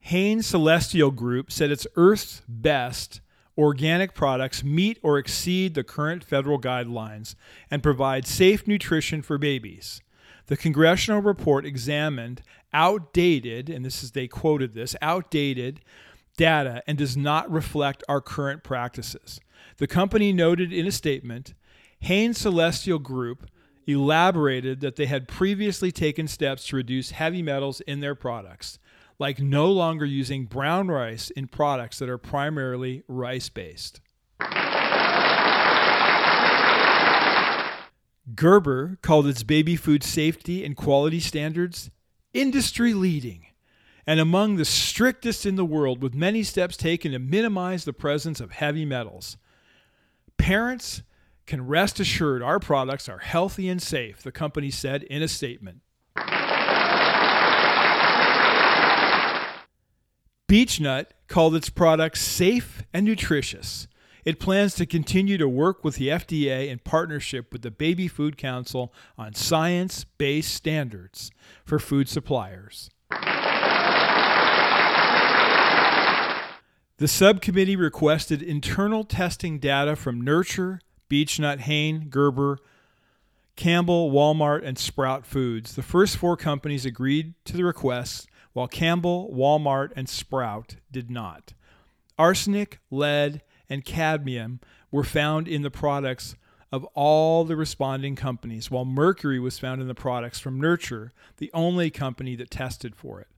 Hain 0.00 0.42
Celestial 0.42 1.10
Group 1.10 1.52
said 1.52 1.70
its 1.70 1.86
Earth's 1.96 2.42
Best 2.48 3.20
organic 3.58 4.14
products 4.14 4.62
meet 4.62 4.98
or 5.02 5.18
exceed 5.18 5.74
the 5.74 5.82
current 5.82 6.22
federal 6.22 6.60
guidelines 6.60 7.34
and 7.70 7.82
provide 7.82 8.26
safe 8.26 8.68
nutrition 8.68 9.20
for 9.20 9.36
babies. 9.36 10.00
The 10.46 10.56
congressional 10.56 11.20
report 11.20 11.66
examined 11.66 12.40
outdated, 12.72 13.68
and 13.68 13.84
this 13.84 14.02
is 14.02 14.12
they 14.12 14.28
quoted 14.28 14.74
this, 14.74 14.94
outdated 15.02 15.80
data 16.36 16.82
and 16.86 16.96
does 16.96 17.16
not 17.16 17.50
reflect 17.50 18.04
our 18.08 18.20
current 18.20 18.62
practices. 18.62 19.40
The 19.78 19.88
company 19.88 20.32
noted 20.32 20.72
in 20.72 20.86
a 20.86 20.92
statement 20.92 21.54
Hain 22.00 22.32
Celestial 22.32 23.00
Group 23.00 23.50
elaborated 23.88 24.80
that 24.80 24.96
they 24.96 25.06
had 25.06 25.26
previously 25.26 25.90
taken 25.90 26.28
steps 26.28 26.68
to 26.68 26.76
reduce 26.76 27.10
heavy 27.10 27.42
metals 27.42 27.80
in 27.80 28.00
their 28.00 28.14
products 28.14 28.78
like 29.18 29.40
no 29.40 29.70
longer 29.70 30.04
using 30.04 30.44
brown 30.44 30.88
rice 30.88 31.30
in 31.30 31.48
products 31.48 31.98
that 31.98 32.08
are 32.08 32.18
primarily 32.18 33.02
rice 33.08 33.48
based. 33.48 34.00
Gerber 38.34 38.98
called 39.02 39.26
its 39.26 39.42
baby 39.42 39.74
food 39.74 40.04
safety 40.04 40.64
and 40.64 40.76
quality 40.76 41.18
standards 41.18 41.90
industry 42.32 42.94
leading 42.94 43.46
and 44.08 44.20
among 44.20 44.56
the 44.56 44.64
strictest 44.64 45.44
in 45.44 45.56
the 45.56 45.66
world, 45.66 46.02
with 46.02 46.14
many 46.14 46.42
steps 46.42 46.78
taken 46.78 47.12
to 47.12 47.18
minimize 47.18 47.84
the 47.84 47.92
presence 47.92 48.40
of 48.40 48.52
heavy 48.52 48.86
metals. 48.86 49.36
Parents 50.38 51.02
can 51.46 51.66
rest 51.66 52.00
assured 52.00 52.42
our 52.42 52.58
products 52.58 53.06
are 53.06 53.18
healthy 53.18 53.68
and 53.68 53.82
safe, 53.82 54.22
the 54.22 54.32
company 54.32 54.70
said 54.70 55.02
in 55.02 55.20
a 55.20 55.28
statement. 55.28 55.82
Beech-Nut 60.48 61.12
called 61.28 61.54
its 61.54 61.68
products 61.68 62.22
safe 62.22 62.82
and 62.94 63.04
nutritious. 63.04 63.86
It 64.24 64.40
plans 64.40 64.74
to 64.76 64.86
continue 64.86 65.36
to 65.36 65.46
work 65.46 65.84
with 65.84 65.96
the 65.96 66.08
FDA 66.08 66.68
in 66.68 66.78
partnership 66.78 67.52
with 67.52 67.60
the 67.60 67.70
Baby 67.70 68.08
Food 68.08 68.38
Council 68.38 68.92
on 69.18 69.34
science 69.34 70.04
based 70.04 70.54
standards 70.54 71.30
for 71.66 71.78
food 71.78 72.08
suppliers. 72.08 72.88
The 76.96 77.06
subcommittee 77.06 77.76
requested 77.76 78.42
internal 78.42 79.04
testing 79.04 79.58
data 79.58 79.96
from 79.96 80.22
Nurture, 80.22 80.80
Beech-Nut, 81.10 81.60
Hain, 81.60 82.08
Gerber, 82.08 82.58
Campbell, 83.54 84.10
Walmart, 84.10 84.64
and 84.64 84.78
Sprout 84.78 85.26
Foods. 85.26 85.74
The 85.74 85.82
first 85.82 86.16
four 86.16 86.38
companies 86.38 86.86
agreed 86.86 87.34
to 87.44 87.56
the 87.56 87.64
requests 87.64 88.26
while 88.58 88.66
Campbell, 88.66 89.32
Walmart, 89.32 89.92
and 89.94 90.08
Sprout 90.08 90.74
did 90.90 91.12
not. 91.12 91.54
Arsenic, 92.18 92.80
lead, 92.90 93.40
and 93.70 93.84
cadmium 93.84 94.58
were 94.90 95.04
found 95.04 95.46
in 95.46 95.62
the 95.62 95.70
products 95.70 96.34
of 96.72 96.82
all 96.94 97.44
the 97.44 97.54
responding 97.54 98.16
companies, 98.16 98.68
while 98.68 98.84
mercury 98.84 99.38
was 99.38 99.60
found 99.60 99.80
in 99.80 99.86
the 99.86 99.94
products 99.94 100.40
from 100.40 100.60
Nurture, 100.60 101.12
the 101.36 101.52
only 101.54 101.88
company 101.88 102.34
that 102.34 102.50
tested 102.50 102.96
for 102.96 103.20
it. 103.20 103.28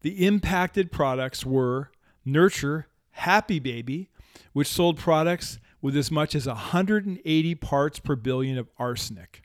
The 0.00 0.26
impacted 0.26 0.90
products 0.90 1.46
were 1.46 1.92
Nurture 2.24 2.88
Happy 3.12 3.60
Baby, 3.60 4.10
which 4.52 4.66
sold 4.66 4.98
products 4.98 5.60
with 5.80 5.96
as 5.96 6.10
much 6.10 6.34
as 6.34 6.48
180 6.48 7.54
parts 7.54 8.00
per 8.00 8.16
billion 8.16 8.58
of 8.58 8.68
arsenic. 8.80 9.42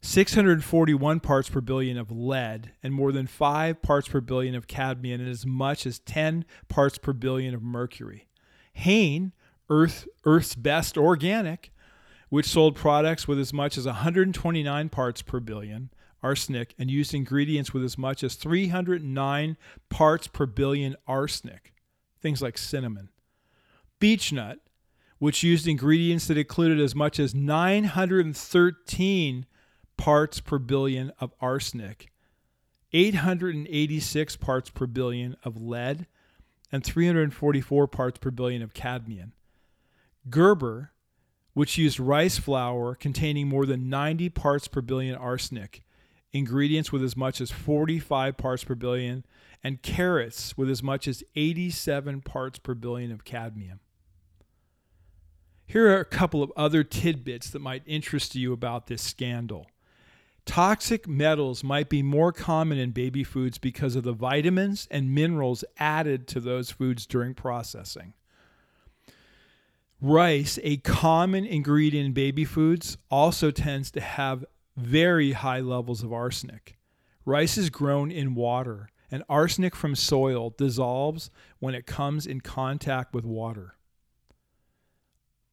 641 0.00 1.20
parts 1.20 1.50
per 1.50 1.60
billion 1.60 1.98
of 1.98 2.10
lead 2.10 2.72
and 2.82 2.94
more 2.94 3.12
than 3.12 3.26
5 3.26 3.82
parts 3.82 4.08
per 4.08 4.20
billion 4.20 4.54
of 4.54 4.68
cadmium 4.68 5.20
and 5.20 5.28
as 5.28 5.44
much 5.44 5.86
as 5.86 5.98
10 5.98 6.44
parts 6.68 6.98
per 6.98 7.12
billion 7.12 7.54
of 7.54 7.62
mercury. 7.62 8.28
Hain, 8.72 9.32
Earth, 9.68 10.06
Earth's 10.24 10.54
best 10.54 10.96
organic, 10.96 11.72
which 12.28 12.46
sold 12.46 12.76
products 12.76 13.26
with 13.26 13.38
as 13.38 13.52
much 13.52 13.76
as 13.76 13.86
129 13.86 14.88
parts 14.88 15.22
per 15.22 15.40
billion 15.40 15.90
arsenic 16.22 16.74
and 16.78 16.90
used 16.90 17.14
ingredients 17.14 17.72
with 17.72 17.84
as 17.84 17.96
much 17.96 18.24
as 18.24 18.34
309 18.34 19.56
parts 19.88 20.26
per 20.26 20.46
billion 20.46 20.96
arsenic, 21.06 21.72
things 22.20 22.42
like 22.42 22.58
cinnamon. 22.58 23.08
Beech-Nut, 24.00 24.58
which 25.18 25.42
used 25.42 25.66
ingredients 25.66 26.28
that 26.28 26.38
included 26.38 26.80
as 26.80 26.94
much 26.94 27.18
as 27.18 27.34
913 27.34 29.46
parts 29.98 30.40
per 30.40 30.58
billion 30.58 31.12
of 31.20 31.34
arsenic, 31.40 32.10
886 32.94 34.36
parts 34.36 34.70
per 34.70 34.86
billion 34.86 35.36
of 35.44 35.60
lead, 35.60 36.06
and 36.72 36.82
344 36.82 37.86
parts 37.86 38.18
per 38.18 38.30
billion 38.30 38.62
of 38.62 38.72
cadmium. 38.72 39.34
Gerber, 40.30 40.92
which 41.52 41.76
used 41.76 42.00
rice 42.00 42.38
flour 42.38 42.94
containing 42.94 43.48
more 43.48 43.66
than 43.66 43.90
90 43.90 44.30
parts 44.30 44.68
per 44.68 44.80
billion 44.80 45.14
arsenic, 45.14 45.82
ingredients 46.32 46.92
with 46.92 47.02
as 47.02 47.16
much 47.16 47.40
as 47.40 47.50
45 47.50 48.36
parts 48.36 48.64
per 48.64 48.74
billion, 48.74 49.24
and 49.62 49.82
carrots 49.82 50.56
with 50.56 50.70
as 50.70 50.82
much 50.82 51.08
as 51.08 51.24
87 51.34 52.20
parts 52.22 52.58
per 52.58 52.74
billion 52.74 53.10
of 53.10 53.24
cadmium. 53.24 53.80
Here 55.66 55.88
are 55.88 56.00
a 56.00 56.04
couple 56.04 56.42
of 56.42 56.52
other 56.56 56.82
tidbits 56.82 57.50
that 57.50 57.58
might 57.58 57.82
interest 57.84 58.34
you 58.34 58.52
about 58.52 58.86
this 58.86 59.02
scandal. 59.02 59.66
Toxic 60.48 61.06
metals 61.06 61.62
might 61.62 61.90
be 61.90 62.02
more 62.02 62.32
common 62.32 62.78
in 62.78 62.90
baby 62.92 63.22
foods 63.22 63.58
because 63.58 63.94
of 63.94 64.02
the 64.02 64.14
vitamins 64.14 64.88
and 64.90 65.14
minerals 65.14 65.62
added 65.76 66.26
to 66.28 66.40
those 66.40 66.70
foods 66.70 67.04
during 67.04 67.34
processing. 67.34 68.14
Rice, 70.00 70.58
a 70.62 70.78
common 70.78 71.44
ingredient 71.44 72.06
in 72.06 72.12
baby 72.14 72.46
foods, 72.46 72.96
also 73.10 73.50
tends 73.50 73.90
to 73.90 74.00
have 74.00 74.46
very 74.74 75.32
high 75.32 75.60
levels 75.60 76.02
of 76.02 76.14
arsenic. 76.14 76.78
Rice 77.26 77.58
is 77.58 77.68
grown 77.68 78.10
in 78.10 78.34
water, 78.34 78.88
and 79.10 79.22
arsenic 79.28 79.76
from 79.76 79.94
soil 79.94 80.54
dissolves 80.56 81.30
when 81.58 81.74
it 81.74 81.84
comes 81.84 82.26
in 82.26 82.40
contact 82.40 83.12
with 83.12 83.26
water. 83.26 83.74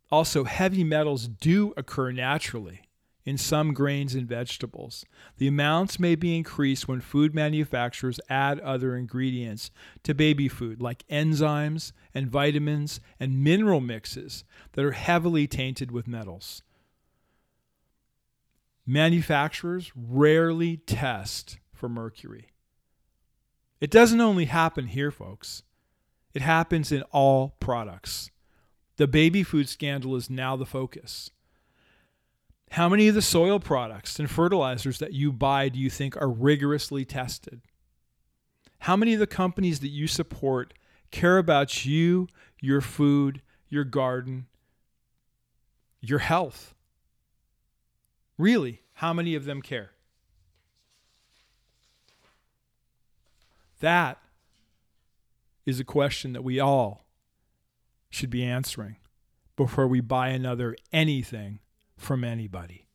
Also, 0.09 0.45
heavy 0.45 0.85
metals 0.85 1.27
do 1.27 1.73
occur 1.75 2.13
naturally 2.13 2.84
in 3.25 3.37
some 3.37 3.73
grains 3.73 4.13
and 4.13 4.27
vegetables. 4.27 5.03
The 5.37 5.47
amounts 5.47 5.99
may 5.99 6.15
be 6.15 6.37
increased 6.37 6.87
when 6.87 7.01
food 7.01 7.33
manufacturers 7.33 8.19
add 8.29 8.59
other 8.59 8.95
ingredients 8.95 9.71
to 10.03 10.13
baby 10.13 10.47
food, 10.47 10.81
like 10.81 11.07
enzymes 11.07 11.91
and 12.13 12.29
vitamins 12.29 12.99
and 13.19 13.43
mineral 13.43 13.81
mixes 13.81 14.43
that 14.73 14.85
are 14.85 14.91
heavily 14.91 15.47
tainted 15.47 15.91
with 15.91 16.07
metals. 16.07 16.61
Manufacturers 18.85 19.91
rarely 19.95 20.77
test 20.77 21.57
for 21.73 21.89
mercury. 21.89 22.51
It 23.81 23.89
doesn't 23.89 24.21
only 24.21 24.45
happen 24.45 24.87
here, 24.87 25.11
folks, 25.11 25.63
it 26.33 26.41
happens 26.41 26.91
in 26.91 27.01
all 27.11 27.55
products. 27.59 28.29
The 28.97 29.07
baby 29.07 29.41
food 29.43 29.67
scandal 29.67 30.15
is 30.15 30.29
now 30.29 30.55
the 30.55 30.65
focus. 30.65 31.31
How 32.75 32.89
many 32.89 33.07
of 33.07 33.15
the 33.15 33.21
soil 33.21 33.61
products 33.61 34.19
and 34.19 34.29
fertilizers 34.29 34.99
that 34.99 35.13
you 35.13 35.31
buy 35.31 35.69
do 35.69 35.79
you 35.79 35.89
think 35.89 36.17
are 36.17 36.29
rigorously 36.29 37.05
tested? 37.05 37.61
How 38.79 38.97
many 38.97 39.13
of 39.13 39.21
the 39.21 39.27
companies 39.27 39.79
that 39.79 39.91
you 39.91 40.07
support 40.07 40.73
care 41.09 41.37
about 41.37 41.85
you, 41.85 42.27
your 42.59 42.81
food, 42.81 43.41
your 43.69 43.85
garden, 43.85 44.47
your 46.01 46.19
health? 46.19 46.75
Really, 48.37 48.81
how 48.95 49.13
many 49.13 49.35
of 49.35 49.45
them 49.45 49.61
care? 49.61 49.91
That 53.79 54.17
is 55.65 55.79
a 55.79 55.85
question 55.85 56.33
that 56.33 56.43
we 56.43 56.59
all 56.59 57.05
should 58.09 58.29
be 58.29 58.43
answering 58.43 58.97
before 59.55 59.87
we 59.87 60.01
buy 60.01 60.27
another 60.27 60.75
anything 60.91 61.59
from 61.97 62.23
anybody. 62.23 62.85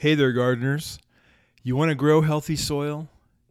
Hey 0.00 0.14
there, 0.14 0.32
gardeners. 0.32 0.98
You 1.70 1.76
want 1.76 1.90
to 1.90 1.94
grow 1.94 2.22
healthy 2.22 2.56
soil? 2.56 3.08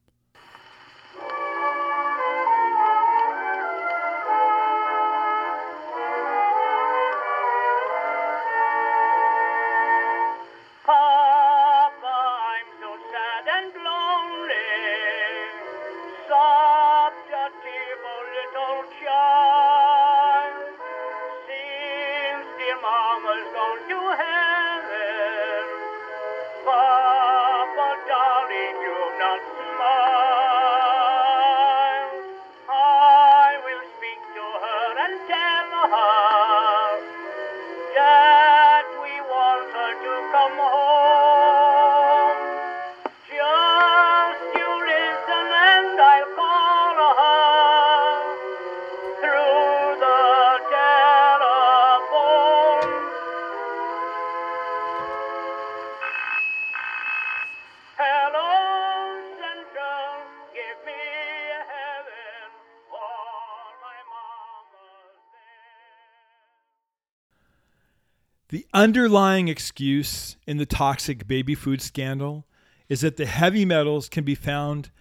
underlying 68.84 69.48
excuse 69.48 70.36
in 70.46 70.58
the 70.58 70.66
toxic 70.66 71.26
baby 71.26 71.56
food 71.56 71.82
scandal 71.82 72.46
is 72.90 73.00
that 73.00 73.16
the 73.16 73.26
heavy 73.26 73.64
metals 73.64 74.10
can 74.10 74.26
be 74.26 74.36
found 74.36 74.92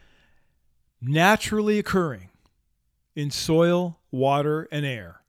naturally 1.01 1.81
occurring 1.81 2.31
in 3.17 3.29
soil, 3.29 3.99
water, 4.13 4.69
and 4.71 4.87
air. 4.87 5.23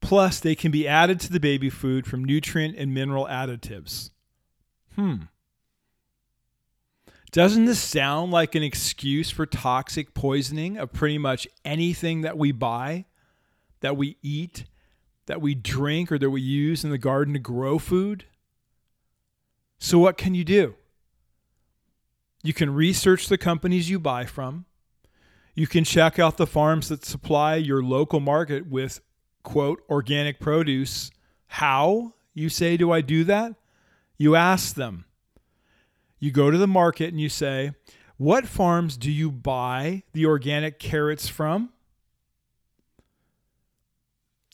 Plus, 0.00 0.40
they 0.40 0.56
can 0.56 0.72
be 0.72 0.88
added 0.88 1.20
to 1.20 1.32
the 1.32 1.38
baby 1.38 1.70
food 1.70 2.08
from 2.08 2.24
nutrient 2.24 2.76
and 2.76 2.92
mineral 2.92 3.26
additives. 3.26 4.10
Hmm. 4.96 5.26
Doesn't 7.30 7.66
this 7.66 7.80
sound 7.80 8.32
like 8.32 8.56
an 8.56 8.64
excuse 8.64 9.30
for 9.30 9.46
toxic 9.46 10.12
poisoning 10.12 10.76
of 10.76 10.92
pretty 10.92 11.18
much 11.18 11.46
anything 11.64 12.22
that 12.22 12.36
we 12.36 12.50
buy, 12.50 13.04
that 13.78 13.96
we 13.96 14.16
eat, 14.22 14.64
that 15.26 15.40
we 15.40 15.54
drink, 15.54 16.12
or 16.12 16.18
that 16.18 16.30
we 16.30 16.40
use 16.40 16.84
in 16.84 16.90
the 16.90 16.98
garden 16.98 17.34
to 17.34 17.40
grow 17.40 17.78
food? 17.78 18.24
So, 19.78 19.98
what 19.98 20.16
can 20.16 20.34
you 20.34 20.44
do? 20.44 20.74
You 22.42 22.52
can 22.52 22.74
research 22.74 23.28
the 23.28 23.38
companies 23.38 23.88
you 23.88 23.98
buy 23.98 24.26
from. 24.26 24.66
You 25.54 25.66
can 25.66 25.84
check 25.84 26.18
out 26.18 26.36
the 26.36 26.46
farms 26.46 26.88
that 26.88 27.04
supply 27.04 27.56
your 27.56 27.82
local 27.82 28.20
market 28.20 28.66
with, 28.66 29.00
quote, 29.42 29.82
organic 29.88 30.40
produce. 30.40 31.10
How, 31.46 32.14
you 32.34 32.48
say, 32.48 32.76
do 32.76 32.90
I 32.90 33.00
do 33.00 33.24
that? 33.24 33.54
You 34.18 34.36
ask 34.36 34.74
them. 34.74 35.04
You 36.18 36.32
go 36.32 36.50
to 36.50 36.56
the 36.56 36.66
market 36.66 37.10
and 37.10 37.20
you 37.20 37.28
say, 37.28 37.72
What 38.16 38.46
farms 38.46 38.96
do 38.96 39.10
you 39.12 39.30
buy 39.30 40.04
the 40.14 40.24
organic 40.24 40.78
carrots 40.78 41.28
from? 41.28 41.73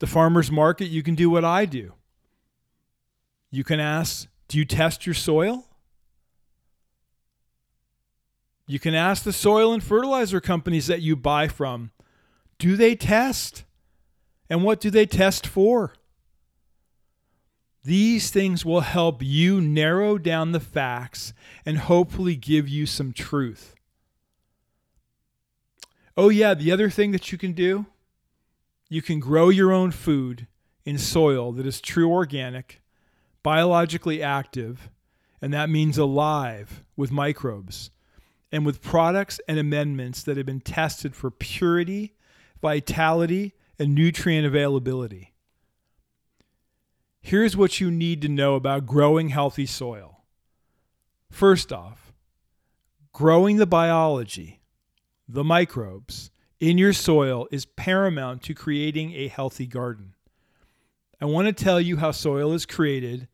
The 0.01 0.07
farmer's 0.07 0.51
market, 0.51 0.87
you 0.87 1.03
can 1.03 1.15
do 1.15 1.31
what 1.31 1.45
I 1.45 1.67
do. 1.67 1.93
You 3.51 3.65
can 3.65 3.81
ask, 3.81 4.29
Do 4.49 4.59
you 4.59 4.65
test 4.65 5.07
your 5.07 5.15
soil? 5.15 5.67
You 8.67 8.79
can 8.79 8.95
ask 8.95 9.25
the 9.25 9.33
soil 9.33 9.73
and 9.73 9.83
fertilizer 9.83 10.41
companies 10.41 10.87
that 10.87 11.03
you 11.03 11.17
buy 11.17 11.49
from, 11.49 11.91
Do 12.59 12.77
they 12.77 12.97
test? 12.97 13.65
And 14.49 14.65
what 14.65 14.81
do 14.81 14.91
they 14.91 15.07
test 15.07 15.47
for? 15.47 15.93
These 17.85 18.31
things 18.31 18.65
will 18.65 18.81
help 18.81 19.23
you 19.23 19.61
narrow 19.61 20.19
down 20.19 20.53
the 20.53 20.61
facts 20.61 21.33
and 21.65 21.79
hopefully 21.79 22.37
give 22.37 22.69
you 22.69 22.85
some 22.85 23.13
truth. 23.13 23.75
Oh, 26.17 26.29
yeah, 26.29 26.55
the 26.55 26.73
other 26.73 26.91
thing 26.91 27.13
that 27.13 27.33
you 27.33 27.39
can 27.39 27.53
do 27.53 27.87
you 28.91 29.01
can 29.01 29.21
grow 29.21 29.49
your 29.49 29.73
own 29.73 29.93
food 29.93 30.49
in 30.85 30.99
soil 30.99 31.53
that 31.53 31.65
is 31.65 31.81
true 31.81 32.11
organic, 32.11 32.83
biologically 33.43 34.21
active, 34.21 34.91
and 35.41 35.55
that 35.55 35.71
means 35.71 35.97
alive 35.97 36.83
with 36.97 37.13
microbes, 37.13 37.91
and 38.53 38.67
with 38.67 38.83
products 38.83 39.41
and 39.47 39.59
amendments 39.59 40.25
that 40.25 40.37
have 40.37 40.45
been 40.45 40.61
tested 40.61 41.15
for 41.15 41.31
purity, 41.31 42.15
vitality, 42.61 43.55
and 43.79 43.95
nutrient 43.95 44.45
availability. 44.45 45.35
Here's 47.23 47.57
what 47.57 47.81
you 47.81 47.91
need 47.93 48.21
to 48.23 48.29
know 48.29 48.57
about 48.57 48.87
growing 48.87 49.29
healthy 49.29 49.67
soil. 49.67 50.25
First 51.31 51.73
off, 51.73 52.13
growing 53.13 53.57
the 53.57 53.67
biology, 53.67 54.61
the 55.29 55.45
microbes, 55.45 56.30
in 56.61 56.77
your 56.77 56.93
soil 56.93 57.49
is 57.51 57.65
paramount 57.65 58.43
to 58.43 58.55
creating 58.55 59.15
a 59.15 59.29
healthy 59.29 59.67
garden. 59.67 60.15
I 61.21 61.25
want 61.25 61.49
to 61.49 61.65
tell 61.65 61.81
you 61.81 61.97
how 61.97 62.13
soil 62.13 62.53
is 62.53 62.67
created 62.67 63.29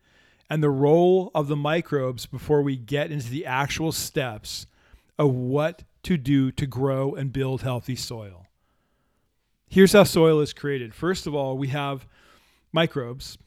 and 0.48 0.62
the 0.62 0.70
role 0.70 1.32
of 1.34 1.48
the 1.48 1.56
microbes 1.56 2.26
before 2.26 2.62
we 2.62 2.76
get 2.76 3.10
into 3.10 3.28
the 3.28 3.44
actual 3.44 3.90
steps 3.90 4.66
of 5.18 5.34
what 5.34 5.82
to 6.04 6.16
do 6.16 6.52
to 6.52 6.66
grow 6.66 7.14
and 7.14 7.32
build 7.32 7.62
healthy 7.62 7.96
soil. 7.96 8.46
Here's 9.68 9.92
how 9.92 10.04
soil 10.04 10.40
is 10.40 10.52
created. 10.52 10.94
First 10.94 11.26
of 11.26 11.34
all, 11.34 11.58
we 11.58 11.68
have 11.68 12.06
microbes, 12.72 13.38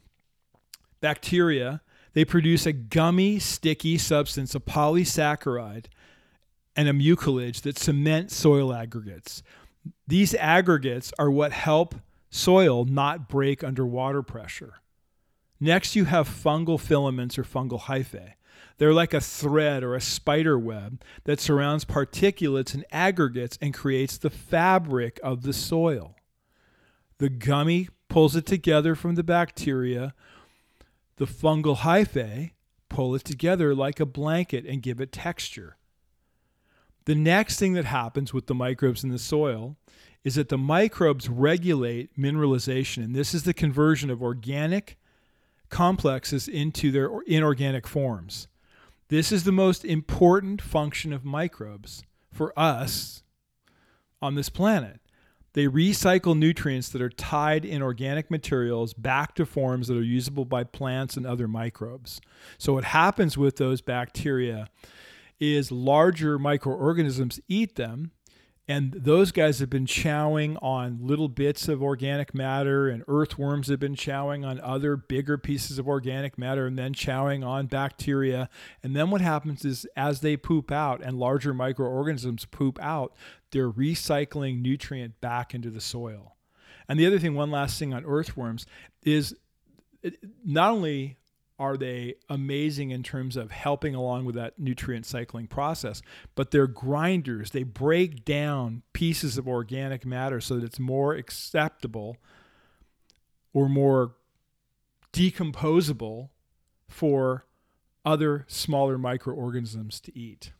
bacteria. 0.99 1.81
They 2.13 2.25
produce 2.25 2.65
a 2.65 2.73
gummy, 2.73 3.39
sticky 3.39 3.97
substance, 3.97 4.53
a 4.53 4.59
polysaccharide, 4.59 5.85
and 6.75 6.89
a 6.89 6.93
mucilage 6.93 7.61
that 7.61 7.77
cement 7.77 8.31
soil 8.31 8.73
aggregates. 8.73 9.41
These 10.07 10.35
aggregates 10.35 11.13
are 11.19 11.31
what 11.31 11.51
help 11.51 11.95
soil 12.29 12.85
not 12.85 13.27
break 13.27 13.63
under 13.63 13.85
water 13.85 14.21
pressure. 14.21 14.75
Next, 15.59 15.95
you 15.95 16.05
have 16.05 16.27
fungal 16.27 16.79
filaments 16.79 17.37
or 17.37 17.43
fungal 17.43 17.81
hyphae. 17.81 18.33
They're 18.77 18.93
like 18.93 19.13
a 19.13 19.21
thread 19.21 19.83
or 19.83 19.93
a 19.93 20.01
spider 20.01 20.57
web 20.57 21.03
that 21.25 21.41
surrounds 21.41 21.83
particulates 21.83 22.73
and 22.73 22.85
aggregates 22.91 23.57
and 23.61 23.73
creates 23.73 24.17
the 24.17 24.29
fabric 24.29 25.19
of 25.21 25.41
the 25.41 25.53
soil. 25.53 26.15
The 27.17 27.29
gummy 27.29 27.89
pulls 28.07 28.37
it 28.37 28.45
together 28.45 28.95
from 28.95 29.15
the 29.15 29.23
bacteria. 29.23 30.13
The 31.17 31.25
fungal 31.25 31.79
hyphae 31.79 32.51
pull 32.87 33.15
it 33.15 33.25
together 33.25 33.75
like 33.75 33.99
a 33.99 34.05
blanket 34.05 34.65
and 34.65 34.81
give 34.81 35.01
it 35.01 35.11
texture. 35.11 35.75
The 37.09 37.15
next 37.15 37.57
thing 37.57 37.73
that 37.73 37.85
happens 37.85 38.35
with 38.35 38.45
the 38.45 38.53
microbes 38.53 39.03
in 39.03 39.09
the 39.09 39.17
soil 39.17 39.77
is 40.23 40.35
that 40.35 40.49
the 40.49 40.59
microbes 40.59 41.27
regulate 41.27 42.15
mineralization, 42.15 43.03
and 43.03 43.15
this 43.15 43.33
is 43.33 43.45
the 43.45 43.53
conversion 43.55 44.11
of 44.11 44.21
organic 44.21 44.95
complexes 45.69 46.47
into 46.47 46.91
their 46.91 47.09
inorganic 47.25 47.87
forms. 47.87 48.47
This 49.07 49.31
is 49.31 49.43
the 49.43 49.51
most 49.51 49.83
important 49.83 50.61
function 50.61 51.11
of 51.11 51.25
microbes 51.25 52.03
for 52.31 52.53
us 52.55 53.23
on 54.21 54.35
this 54.35 54.49
planet. 54.49 54.99
They 55.53 55.65
recycle 55.65 56.37
nutrients 56.37 56.89
that 56.89 57.01
are 57.01 57.09
tied 57.09 57.65
in 57.65 57.81
organic 57.81 58.29
materials 58.29 58.93
back 58.93 59.33
to 59.33 59.47
forms 59.47 59.87
that 59.87 59.97
are 59.97 60.03
usable 60.03 60.45
by 60.45 60.63
plants 60.63 61.17
and 61.17 61.25
other 61.25 61.47
microbes. 61.47 62.21
So, 62.59 62.73
what 62.73 62.83
happens 62.83 63.35
with 63.35 63.55
those 63.55 63.81
bacteria 63.81 64.69
is 65.39 65.71
larger 65.71 66.37
microorganisms 66.37 67.39
eat 67.47 67.75
them 67.75 68.11
and 68.69 68.93
those 68.93 69.31
guys 69.31 69.57
have 69.61 69.71
been 69.71 69.87
chowing 69.87 70.55
on 70.61 70.99
little 71.01 71.27
bits 71.27 71.67
of 71.67 71.81
organic 71.81 72.35
matter, 72.35 72.87
and 72.87 73.03
earthworms 73.07 73.67
have 73.67 73.79
been 73.79 73.95
chowing 73.95 74.45
on 74.45 74.59
other 74.59 74.95
bigger 74.95 75.39
pieces 75.39 75.79
of 75.79 75.87
organic 75.87 76.37
matter, 76.37 76.67
and 76.67 76.77
then 76.77 76.93
chowing 76.93 77.43
on 77.43 77.65
bacteria. 77.65 78.47
And 78.83 78.95
then 78.95 79.09
what 79.09 79.21
happens 79.21 79.65
is, 79.65 79.87
as 79.97 80.21
they 80.21 80.37
poop 80.37 80.71
out 80.71 81.01
and 81.03 81.17
larger 81.17 81.51
microorganisms 81.51 82.45
poop 82.45 82.77
out, 82.79 83.15
they're 83.51 83.71
recycling 83.71 84.61
nutrient 84.61 85.19
back 85.19 85.55
into 85.55 85.71
the 85.71 85.81
soil. 85.81 86.35
And 86.87 86.99
the 86.99 87.07
other 87.07 87.17
thing, 87.17 87.33
one 87.33 87.49
last 87.49 87.79
thing 87.79 87.91
on 87.91 88.05
earthworms, 88.05 88.67
is 89.01 89.35
not 90.45 90.69
only 90.69 91.17
are 91.59 91.77
they 91.77 92.15
amazing 92.29 92.91
in 92.91 93.03
terms 93.03 93.35
of 93.35 93.51
helping 93.51 93.93
along 93.93 94.25
with 94.25 94.35
that 94.35 94.57
nutrient 94.57 95.05
cycling 95.05 95.45
process 95.45 96.01
but 96.35 96.51
they're 96.51 96.67
grinders. 96.67 97.51
They 97.51 97.63
break 97.63 98.23
down 98.23 98.83
pieces 98.93 99.37
of 99.37 99.47
organic 99.47 100.05
matter 100.05 100.39
so 100.39 100.55
that 100.55 100.63
it's 100.63 100.79
more 100.79 101.13
acceptable 101.13 102.17
or 103.53 103.67
more 103.67 104.15
decomposable 105.11 106.29
for 106.87 107.45
other 108.05 108.45
smaller 108.47 108.97
microorganisms 108.97 109.99
to 110.01 110.17
eat. 110.17 110.53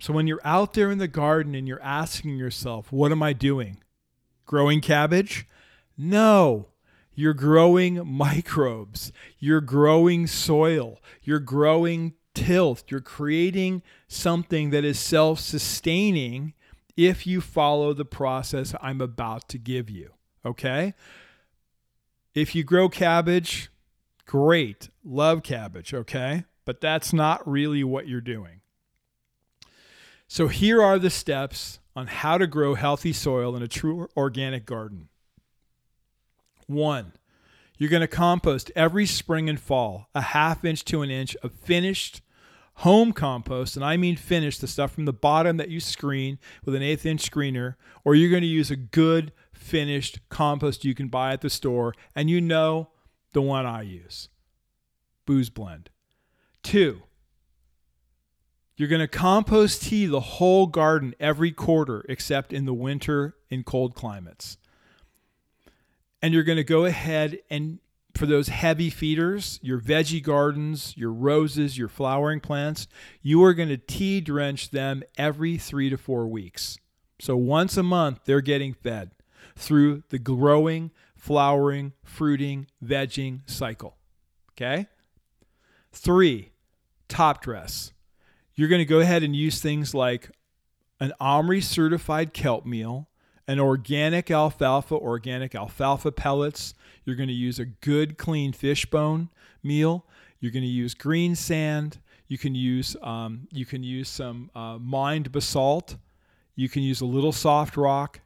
So 0.00 0.12
when 0.12 0.26
you're 0.26 0.40
out 0.44 0.74
there 0.74 0.90
in 0.90 0.98
the 0.98 1.08
garden 1.08 1.54
and 1.54 1.68
you're 1.68 1.82
asking 1.82 2.36
yourself 2.36 2.90
what 2.90 3.12
am 3.12 3.22
i 3.22 3.32
doing? 3.32 3.82
Growing 4.46 4.80
cabbage? 4.80 5.46
No 5.96 6.68
you're 7.14 7.34
growing 7.34 8.06
microbes. 8.06 9.12
You're 9.38 9.60
growing 9.60 10.26
soil. 10.26 11.00
You're 11.22 11.40
growing 11.40 12.14
tilth. 12.34 12.84
You're 12.88 13.00
creating 13.00 13.82
something 14.08 14.70
that 14.70 14.84
is 14.84 14.98
self 14.98 15.40
sustaining 15.40 16.54
if 16.96 17.26
you 17.26 17.40
follow 17.40 17.92
the 17.92 18.04
process 18.04 18.74
I'm 18.80 19.00
about 19.00 19.48
to 19.50 19.58
give 19.58 19.90
you. 19.90 20.12
Okay? 20.44 20.94
If 22.34 22.54
you 22.54 22.64
grow 22.64 22.88
cabbage, 22.88 23.70
great. 24.26 24.90
Love 25.04 25.42
cabbage. 25.42 25.94
Okay? 25.94 26.44
But 26.64 26.80
that's 26.80 27.12
not 27.12 27.46
really 27.48 27.84
what 27.84 28.08
you're 28.08 28.20
doing. 28.20 28.60
So 30.26 30.48
here 30.48 30.82
are 30.82 30.98
the 30.98 31.10
steps 31.10 31.78
on 31.94 32.08
how 32.08 32.38
to 32.38 32.46
grow 32.46 32.74
healthy 32.74 33.12
soil 33.12 33.54
in 33.54 33.62
a 33.62 33.68
true 33.68 34.08
organic 34.16 34.66
garden. 34.66 35.08
One, 36.66 37.12
you're 37.78 37.90
going 37.90 38.00
to 38.00 38.08
compost 38.08 38.70
every 38.76 39.06
spring 39.06 39.48
and 39.48 39.58
fall 39.58 40.08
a 40.14 40.20
half 40.20 40.64
inch 40.64 40.84
to 40.86 41.02
an 41.02 41.10
inch 41.10 41.36
of 41.42 41.52
finished 41.52 42.20
home 42.78 43.12
compost. 43.12 43.76
And 43.76 43.84
I 43.84 43.96
mean 43.96 44.16
finished, 44.16 44.60
the 44.60 44.66
stuff 44.66 44.92
from 44.92 45.04
the 45.04 45.12
bottom 45.12 45.56
that 45.56 45.70
you 45.70 45.80
screen 45.80 46.38
with 46.64 46.74
an 46.74 46.82
eighth 46.82 47.06
inch 47.06 47.28
screener, 47.28 47.74
or 48.04 48.14
you're 48.14 48.30
going 48.30 48.42
to 48.42 48.48
use 48.48 48.70
a 48.70 48.76
good 48.76 49.32
finished 49.52 50.20
compost 50.28 50.84
you 50.84 50.94
can 50.94 51.08
buy 51.08 51.32
at 51.32 51.40
the 51.40 51.50
store. 51.50 51.94
And 52.14 52.30
you 52.30 52.40
know 52.40 52.90
the 53.32 53.42
one 53.42 53.66
I 53.66 53.82
use 53.82 54.28
Bu's 55.26 55.50
Blend. 55.50 55.90
Two, 56.62 57.02
you're 58.76 58.88
going 58.88 59.00
to 59.00 59.08
compost 59.08 59.82
tea 59.82 60.06
the 60.06 60.20
whole 60.20 60.66
garden 60.66 61.14
every 61.20 61.52
quarter 61.52 62.04
except 62.08 62.52
in 62.52 62.64
the 62.64 62.74
winter 62.74 63.36
in 63.50 63.62
cold 63.62 63.94
climates 63.94 64.56
and 66.24 66.32
you're 66.32 66.42
going 66.42 66.56
to 66.56 66.64
go 66.64 66.86
ahead 66.86 67.38
and 67.50 67.78
for 68.14 68.24
those 68.24 68.48
heavy 68.48 68.88
feeders, 68.88 69.60
your 69.62 69.78
veggie 69.78 70.22
gardens, 70.22 70.96
your 70.96 71.12
roses, 71.12 71.76
your 71.76 71.88
flowering 71.88 72.40
plants, 72.40 72.88
you 73.20 73.44
are 73.44 73.52
going 73.52 73.68
to 73.68 73.76
tea 73.76 74.22
drench 74.22 74.70
them 74.70 75.02
every 75.18 75.58
three 75.58 75.90
to 75.90 75.98
four 75.98 76.26
weeks. 76.26 76.78
So 77.20 77.36
once 77.36 77.76
a 77.76 77.82
month, 77.82 78.20
they're 78.24 78.40
getting 78.40 78.72
fed 78.72 79.10
through 79.54 80.02
the 80.08 80.18
growing, 80.18 80.92
flowering, 81.14 81.92
fruiting, 82.02 82.68
vegging 82.82 83.40
cycle. 83.44 83.98
Okay? 84.52 84.86
Three, 85.92 86.52
top 87.06 87.42
dress. 87.42 87.92
You're 88.54 88.68
going 88.68 88.80
to 88.80 88.86
go 88.86 89.00
ahead 89.00 89.24
and 89.24 89.36
use 89.36 89.60
things 89.60 89.92
like 89.92 90.30
an 91.00 91.12
OMRI 91.20 91.62
certified 91.62 92.32
kelp 92.32 92.64
meal, 92.64 93.10
an 93.46 93.60
organic 93.60 94.30
alfalfa, 94.30 94.94
organic 94.94 95.54
alfalfa 95.54 96.12
pellets. 96.12 96.74
You're 97.04 97.16
going 97.16 97.28
to 97.28 97.34
use 97.34 97.58
a 97.58 97.66
good, 97.66 98.16
clean 98.16 98.52
fish 98.52 98.86
bone 98.86 99.28
meal. 99.62 100.06
You're 100.40 100.52
going 100.52 100.62
to 100.62 100.68
use 100.68 100.94
green 100.94 101.34
sand. 101.34 101.98
You 102.28 102.38
can 102.38 102.54
use 102.54 102.96
um, 103.02 103.48
you 103.52 103.66
can 103.66 103.82
use 103.82 104.08
some 104.08 104.50
uh, 104.54 104.78
mined 104.78 105.30
basalt. 105.30 105.96
You 106.56 106.68
can 106.68 106.82
use 106.82 107.00
a 107.00 107.06
little 107.06 107.32
soft 107.32 107.76
rock, 107.76 108.20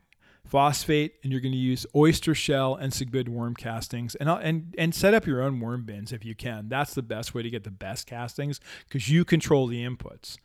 phosphate, 0.44 1.14
and 1.22 1.32
you're 1.32 1.40
going 1.40 1.52
to 1.52 1.58
use 1.58 1.86
oyster 1.96 2.34
shell 2.34 2.74
and 2.74 2.92
Sigbid 2.92 3.28
worm 3.28 3.54
castings, 3.54 4.14
and 4.14 4.28
and 4.28 4.74
and 4.78 4.94
set 4.94 5.14
up 5.14 5.26
your 5.26 5.42
own 5.42 5.58
worm 5.60 5.84
bins 5.84 6.12
if 6.12 6.24
you 6.24 6.34
can. 6.34 6.68
That's 6.68 6.94
the 6.94 7.02
best 7.02 7.34
way 7.34 7.42
to 7.42 7.50
get 7.50 7.64
the 7.64 7.70
best 7.70 8.06
castings 8.06 8.60
because 8.86 9.08
you 9.08 9.24
control 9.24 9.66
the 9.66 9.84
inputs. 9.84 10.36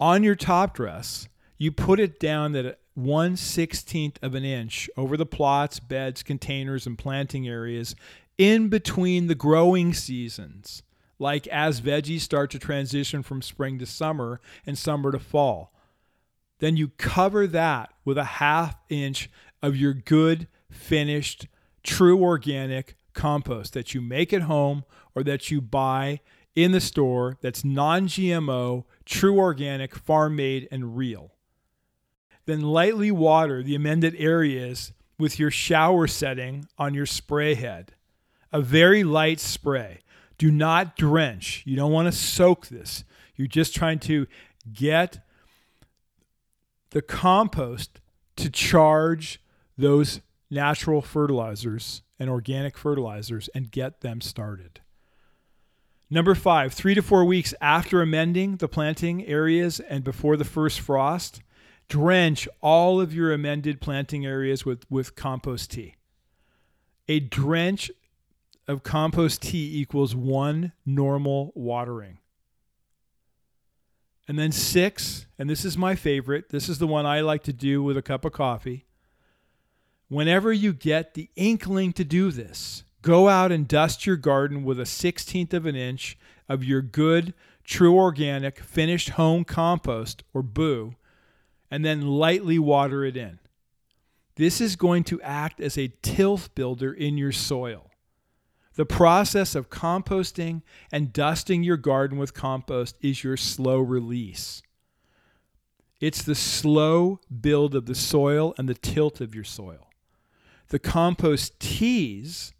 On 0.00 0.22
your 0.22 0.36
top 0.36 0.74
dress, 0.74 1.28
you 1.58 1.72
put 1.72 2.00
it 2.00 2.20
down 2.20 2.52
that 2.52 2.78
one 2.98 3.36
sixteenth 3.36 4.18
of 4.22 4.34
an 4.34 4.44
inch 4.44 4.90
over 4.96 5.16
the 5.16 5.24
plots, 5.24 5.78
beds, 5.78 6.22
containers, 6.22 6.86
and 6.86 6.98
planting 6.98 7.48
areas 7.48 7.94
in 8.36 8.68
between 8.68 9.26
the 9.28 9.34
growing 9.34 9.94
seasons, 9.94 10.82
like 11.18 11.46
as 11.48 11.80
veggies 11.80 12.20
start 12.20 12.50
to 12.50 12.58
transition 12.58 13.22
from 13.22 13.40
spring 13.40 13.78
to 13.78 13.86
summer 13.86 14.40
and 14.66 14.76
summer 14.76 15.12
to 15.12 15.18
fall. 15.18 15.72
Then 16.58 16.76
you 16.76 16.88
cover 16.98 17.46
that 17.46 17.92
with 18.04 18.18
a 18.18 18.24
half 18.24 18.76
inch 18.88 19.30
of 19.62 19.76
your 19.76 19.94
good, 19.94 20.48
finished, 20.70 21.46
true 21.84 22.20
organic 22.22 22.96
compost 23.14 23.74
that 23.74 23.94
you 23.94 24.00
make 24.00 24.32
at 24.32 24.42
home 24.42 24.84
or 25.14 25.22
that 25.22 25.50
you 25.50 25.60
buy 25.60 26.20
in 26.56 26.72
the 26.72 26.80
store 26.80 27.36
that's 27.40 27.64
non 27.64 28.08
GMO, 28.08 28.84
true 29.04 29.38
organic, 29.38 29.94
farm 29.94 30.34
made, 30.34 30.66
and 30.72 30.96
real. 30.96 31.32
Then 32.48 32.62
lightly 32.62 33.10
water 33.10 33.62
the 33.62 33.74
amended 33.74 34.14
areas 34.16 34.94
with 35.18 35.38
your 35.38 35.50
shower 35.50 36.06
setting 36.06 36.66
on 36.78 36.94
your 36.94 37.04
spray 37.04 37.52
head. 37.52 37.92
A 38.50 38.62
very 38.62 39.04
light 39.04 39.38
spray. 39.38 39.98
Do 40.38 40.50
not 40.50 40.96
drench. 40.96 41.62
You 41.66 41.76
don't 41.76 41.92
want 41.92 42.06
to 42.06 42.18
soak 42.18 42.68
this. 42.68 43.04
You're 43.36 43.48
just 43.48 43.74
trying 43.74 43.98
to 43.98 44.26
get 44.72 45.18
the 46.88 47.02
compost 47.02 48.00
to 48.36 48.48
charge 48.48 49.42
those 49.76 50.22
natural 50.50 51.02
fertilizers 51.02 52.00
and 52.18 52.30
organic 52.30 52.78
fertilizers 52.78 53.50
and 53.54 53.70
get 53.70 54.00
them 54.00 54.22
started. 54.22 54.80
Number 56.08 56.34
five, 56.34 56.72
three 56.72 56.94
to 56.94 57.02
four 57.02 57.26
weeks 57.26 57.52
after 57.60 58.00
amending 58.00 58.56
the 58.56 58.68
planting 58.68 59.26
areas 59.26 59.80
and 59.80 60.02
before 60.02 60.38
the 60.38 60.44
first 60.44 60.80
frost, 60.80 61.42
drench 61.88 62.48
all 62.60 63.00
of 63.00 63.14
your 63.14 63.32
amended 63.32 63.80
planting 63.80 64.26
areas 64.26 64.64
with, 64.64 64.84
with 64.90 65.16
compost 65.16 65.72
tea. 65.72 65.96
A 67.08 67.20
drench 67.20 67.90
of 68.66 68.82
compost 68.82 69.42
tea 69.42 69.80
equals 69.80 70.14
one 70.14 70.72
normal 70.84 71.52
watering. 71.54 72.18
And 74.28 74.38
then 74.38 74.52
six, 74.52 75.26
and 75.38 75.48
this 75.48 75.64
is 75.64 75.78
my 75.78 75.94
favorite, 75.94 76.50
this 76.50 76.68
is 76.68 76.78
the 76.78 76.86
one 76.86 77.06
I 77.06 77.22
like 77.22 77.42
to 77.44 77.52
do 77.52 77.82
with 77.82 77.96
a 77.96 78.02
cup 78.02 78.26
of 78.26 78.32
coffee. 78.32 78.84
Whenever 80.08 80.52
you 80.52 80.74
get 80.74 81.14
the 81.14 81.30
inkling 81.34 81.94
to 81.94 82.04
do 82.04 82.30
this, 82.30 82.84
go 83.00 83.28
out 83.28 83.50
and 83.50 83.66
dust 83.66 84.06
your 84.06 84.16
garden 84.16 84.64
with 84.64 84.78
a 84.78 84.84
16th 84.84 85.54
of 85.54 85.64
an 85.64 85.76
inch 85.76 86.18
of 86.46 86.62
your 86.62 86.82
good, 86.82 87.32
true 87.64 87.96
organic, 87.96 88.58
finished 88.58 89.10
home 89.10 89.44
compost 89.44 90.24
or 90.34 90.42
boo, 90.42 90.94
and 91.70 91.84
then 91.84 92.06
lightly 92.06 92.58
water 92.58 93.04
it 93.04 93.16
in. 93.16 93.38
This 94.36 94.60
is 94.60 94.76
going 94.76 95.04
to 95.04 95.20
act 95.22 95.60
as 95.60 95.76
a 95.76 95.92
tilth 96.02 96.54
builder 96.54 96.92
in 96.92 97.18
your 97.18 97.32
soil. 97.32 97.90
The 98.74 98.86
process 98.86 99.56
of 99.56 99.70
composting 99.70 100.62
and 100.92 101.12
dusting 101.12 101.64
your 101.64 101.76
garden 101.76 102.16
with 102.16 102.34
compost 102.34 102.96
is 103.00 103.24
your 103.24 103.36
slow 103.36 103.80
release. 103.80 104.62
It's 106.00 106.22
the 106.22 106.36
slow 106.36 107.18
build 107.40 107.74
of 107.74 107.86
the 107.86 107.96
soil 107.96 108.54
and 108.56 108.68
the 108.68 108.74
tilth 108.74 109.20
of 109.20 109.34
your 109.34 109.42
soil. 109.42 109.90
The 110.68 110.78
compost 110.78 111.58
teas 111.58 112.52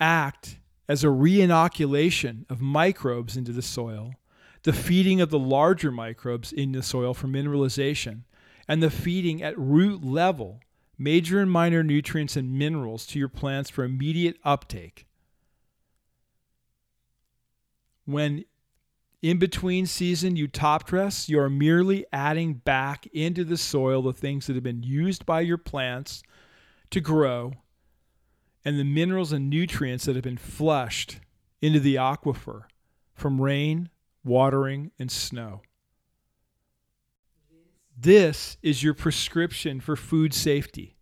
act 0.00 0.58
as 0.88 1.04
a 1.04 1.08
reinoculation 1.08 2.46
of 2.48 2.60
microbes 2.60 3.36
into 3.36 3.52
the 3.52 3.60
soil, 3.62 4.14
the 4.66 4.72
feeding 4.72 5.20
of 5.20 5.30
the 5.30 5.38
larger 5.38 5.92
microbes 5.92 6.52
in 6.52 6.72
the 6.72 6.82
soil 6.82 7.14
for 7.14 7.28
mineralization, 7.28 8.22
and 8.66 8.82
the 8.82 8.90
feeding 8.90 9.40
at 9.40 9.56
root 9.56 10.02
level 10.02 10.60
major 10.98 11.40
and 11.40 11.48
minor 11.48 11.84
nutrients 11.84 12.34
and 12.34 12.58
minerals 12.58 13.06
to 13.06 13.16
your 13.16 13.28
plants 13.28 13.70
for 13.70 13.84
immediate 13.84 14.36
uptake. 14.42 15.06
When 18.06 18.44
in 19.22 19.38
between 19.38 19.86
season 19.86 20.34
you 20.34 20.48
top 20.48 20.84
dress, 20.84 21.28
you 21.28 21.38
are 21.38 21.48
merely 21.48 22.04
adding 22.12 22.54
back 22.54 23.06
into 23.12 23.44
the 23.44 23.56
soil 23.56 24.02
the 24.02 24.12
things 24.12 24.48
that 24.48 24.54
have 24.54 24.64
been 24.64 24.82
used 24.82 25.24
by 25.24 25.42
your 25.42 25.58
plants 25.58 26.24
to 26.90 27.00
grow 27.00 27.52
and 28.64 28.80
the 28.80 28.84
minerals 28.84 29.30
and 29.30 29.48
nutrients 29.48 30.06
that 30.06 30.16
have 30.16 30.24
been 30.24 30.36
flushed 30.36 31.20
into 31.62 31.78
the 31.78 31.94
aquifer 31.94 32.64
from 33.14 33.40
rain, 33.40 33.90
watering, 34.26 34.90
and 34.98 35.10
snow. 35.10 35.62
This 37.96 38.58
is 38.62 38.82
your 38.82 38.92
prescription 38.92 39.80
for 39.80 39.96
food 39.96 40.34
safety, 40.34 40.96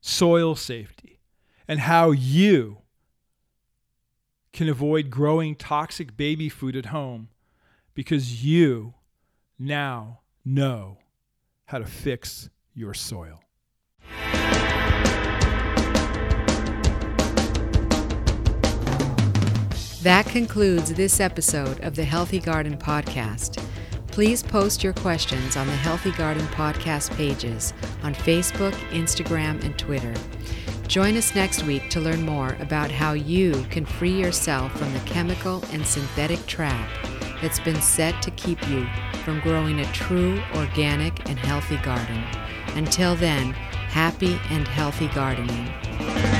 soil 0.00 0.56
safety, 0.56 1.20
and 1.68 1.80
how 1.80 2.10
you 2.10 2.78
can 4.52 4.68
avoid 4.68 5.10
growing 5.10 5.54
toxic 5.54 6.16
baby 6.16 6.48
food 6.48 6.74
at 6.74 6.86
home 6.86 7.28
because 7.94 8.44
you 8.44 8.94
now 9.58 10.20
know 10.44 10.98
how 11.66 11.78
to 11.78 11.86
fix 11.86 12.50
your 12.74 12.94
soil. 12.94 13.40
That 20.02 20.24
concludes 20.24 20.94
this 20.94 21.20
episode 21.20 21.78
of 21.80 21.94
the 21.94 22.04
Healthy 22.04 22.40
Garden 22.40 22.78
Podcast. 22.78 23.62
Please 24.06 24.42
post 24.42 24.82
your 24.82 24.94
questions 24.94 25.58
on 25.58 25.66
the 25.66 25.74
Healthy 25.74 26.12
Garden 26.12 26.46
Podcast 26.46 27.14
pages 27.16 27.74
on 28.02 28.14
Facebook, 28.14 28.72
Instagram, 28.92 29.62
and 29.62 29.78
Twitter. 29.78 30.14
Join 30.88 31.18
us 31.18 31.34
next 31.34 31.64
week 31.64 31.90
to 31.90 32.00
learn 32.00 32.22
more 32.22 32.56
about 32.60 32.90
how 32.90 33.12
you 33.12 33.62
can 33.68 33.84
free 33.84 34.18
yourself 34.18 34.72
from 34.72 34.90
the 34.94 35.00
chemical 35.00 35.62
and 35.70 35.86
synthetic 35.86 36.46
trap 36.46 36.88
that's 37.42 37.60
been 37.60 37.82
set 37.82 38.22
to 38.22 38.30
keep 38.30 38.66
you 38.70 38.88
from 39.22 39.40
growing 39.40 39.80
a 39.80 39.92
true, 39.92 40.40
organic, 40.54 41.28
and 41.28 41.38
healthy 41.38 41.76
garden. 41.76 42.24
Until 42.74 43.16
then, 43.16 43.52
happy 43.52 44.40
and 44.48 44.66
healthy 44.66 45.08
gardening. 45.08 46.39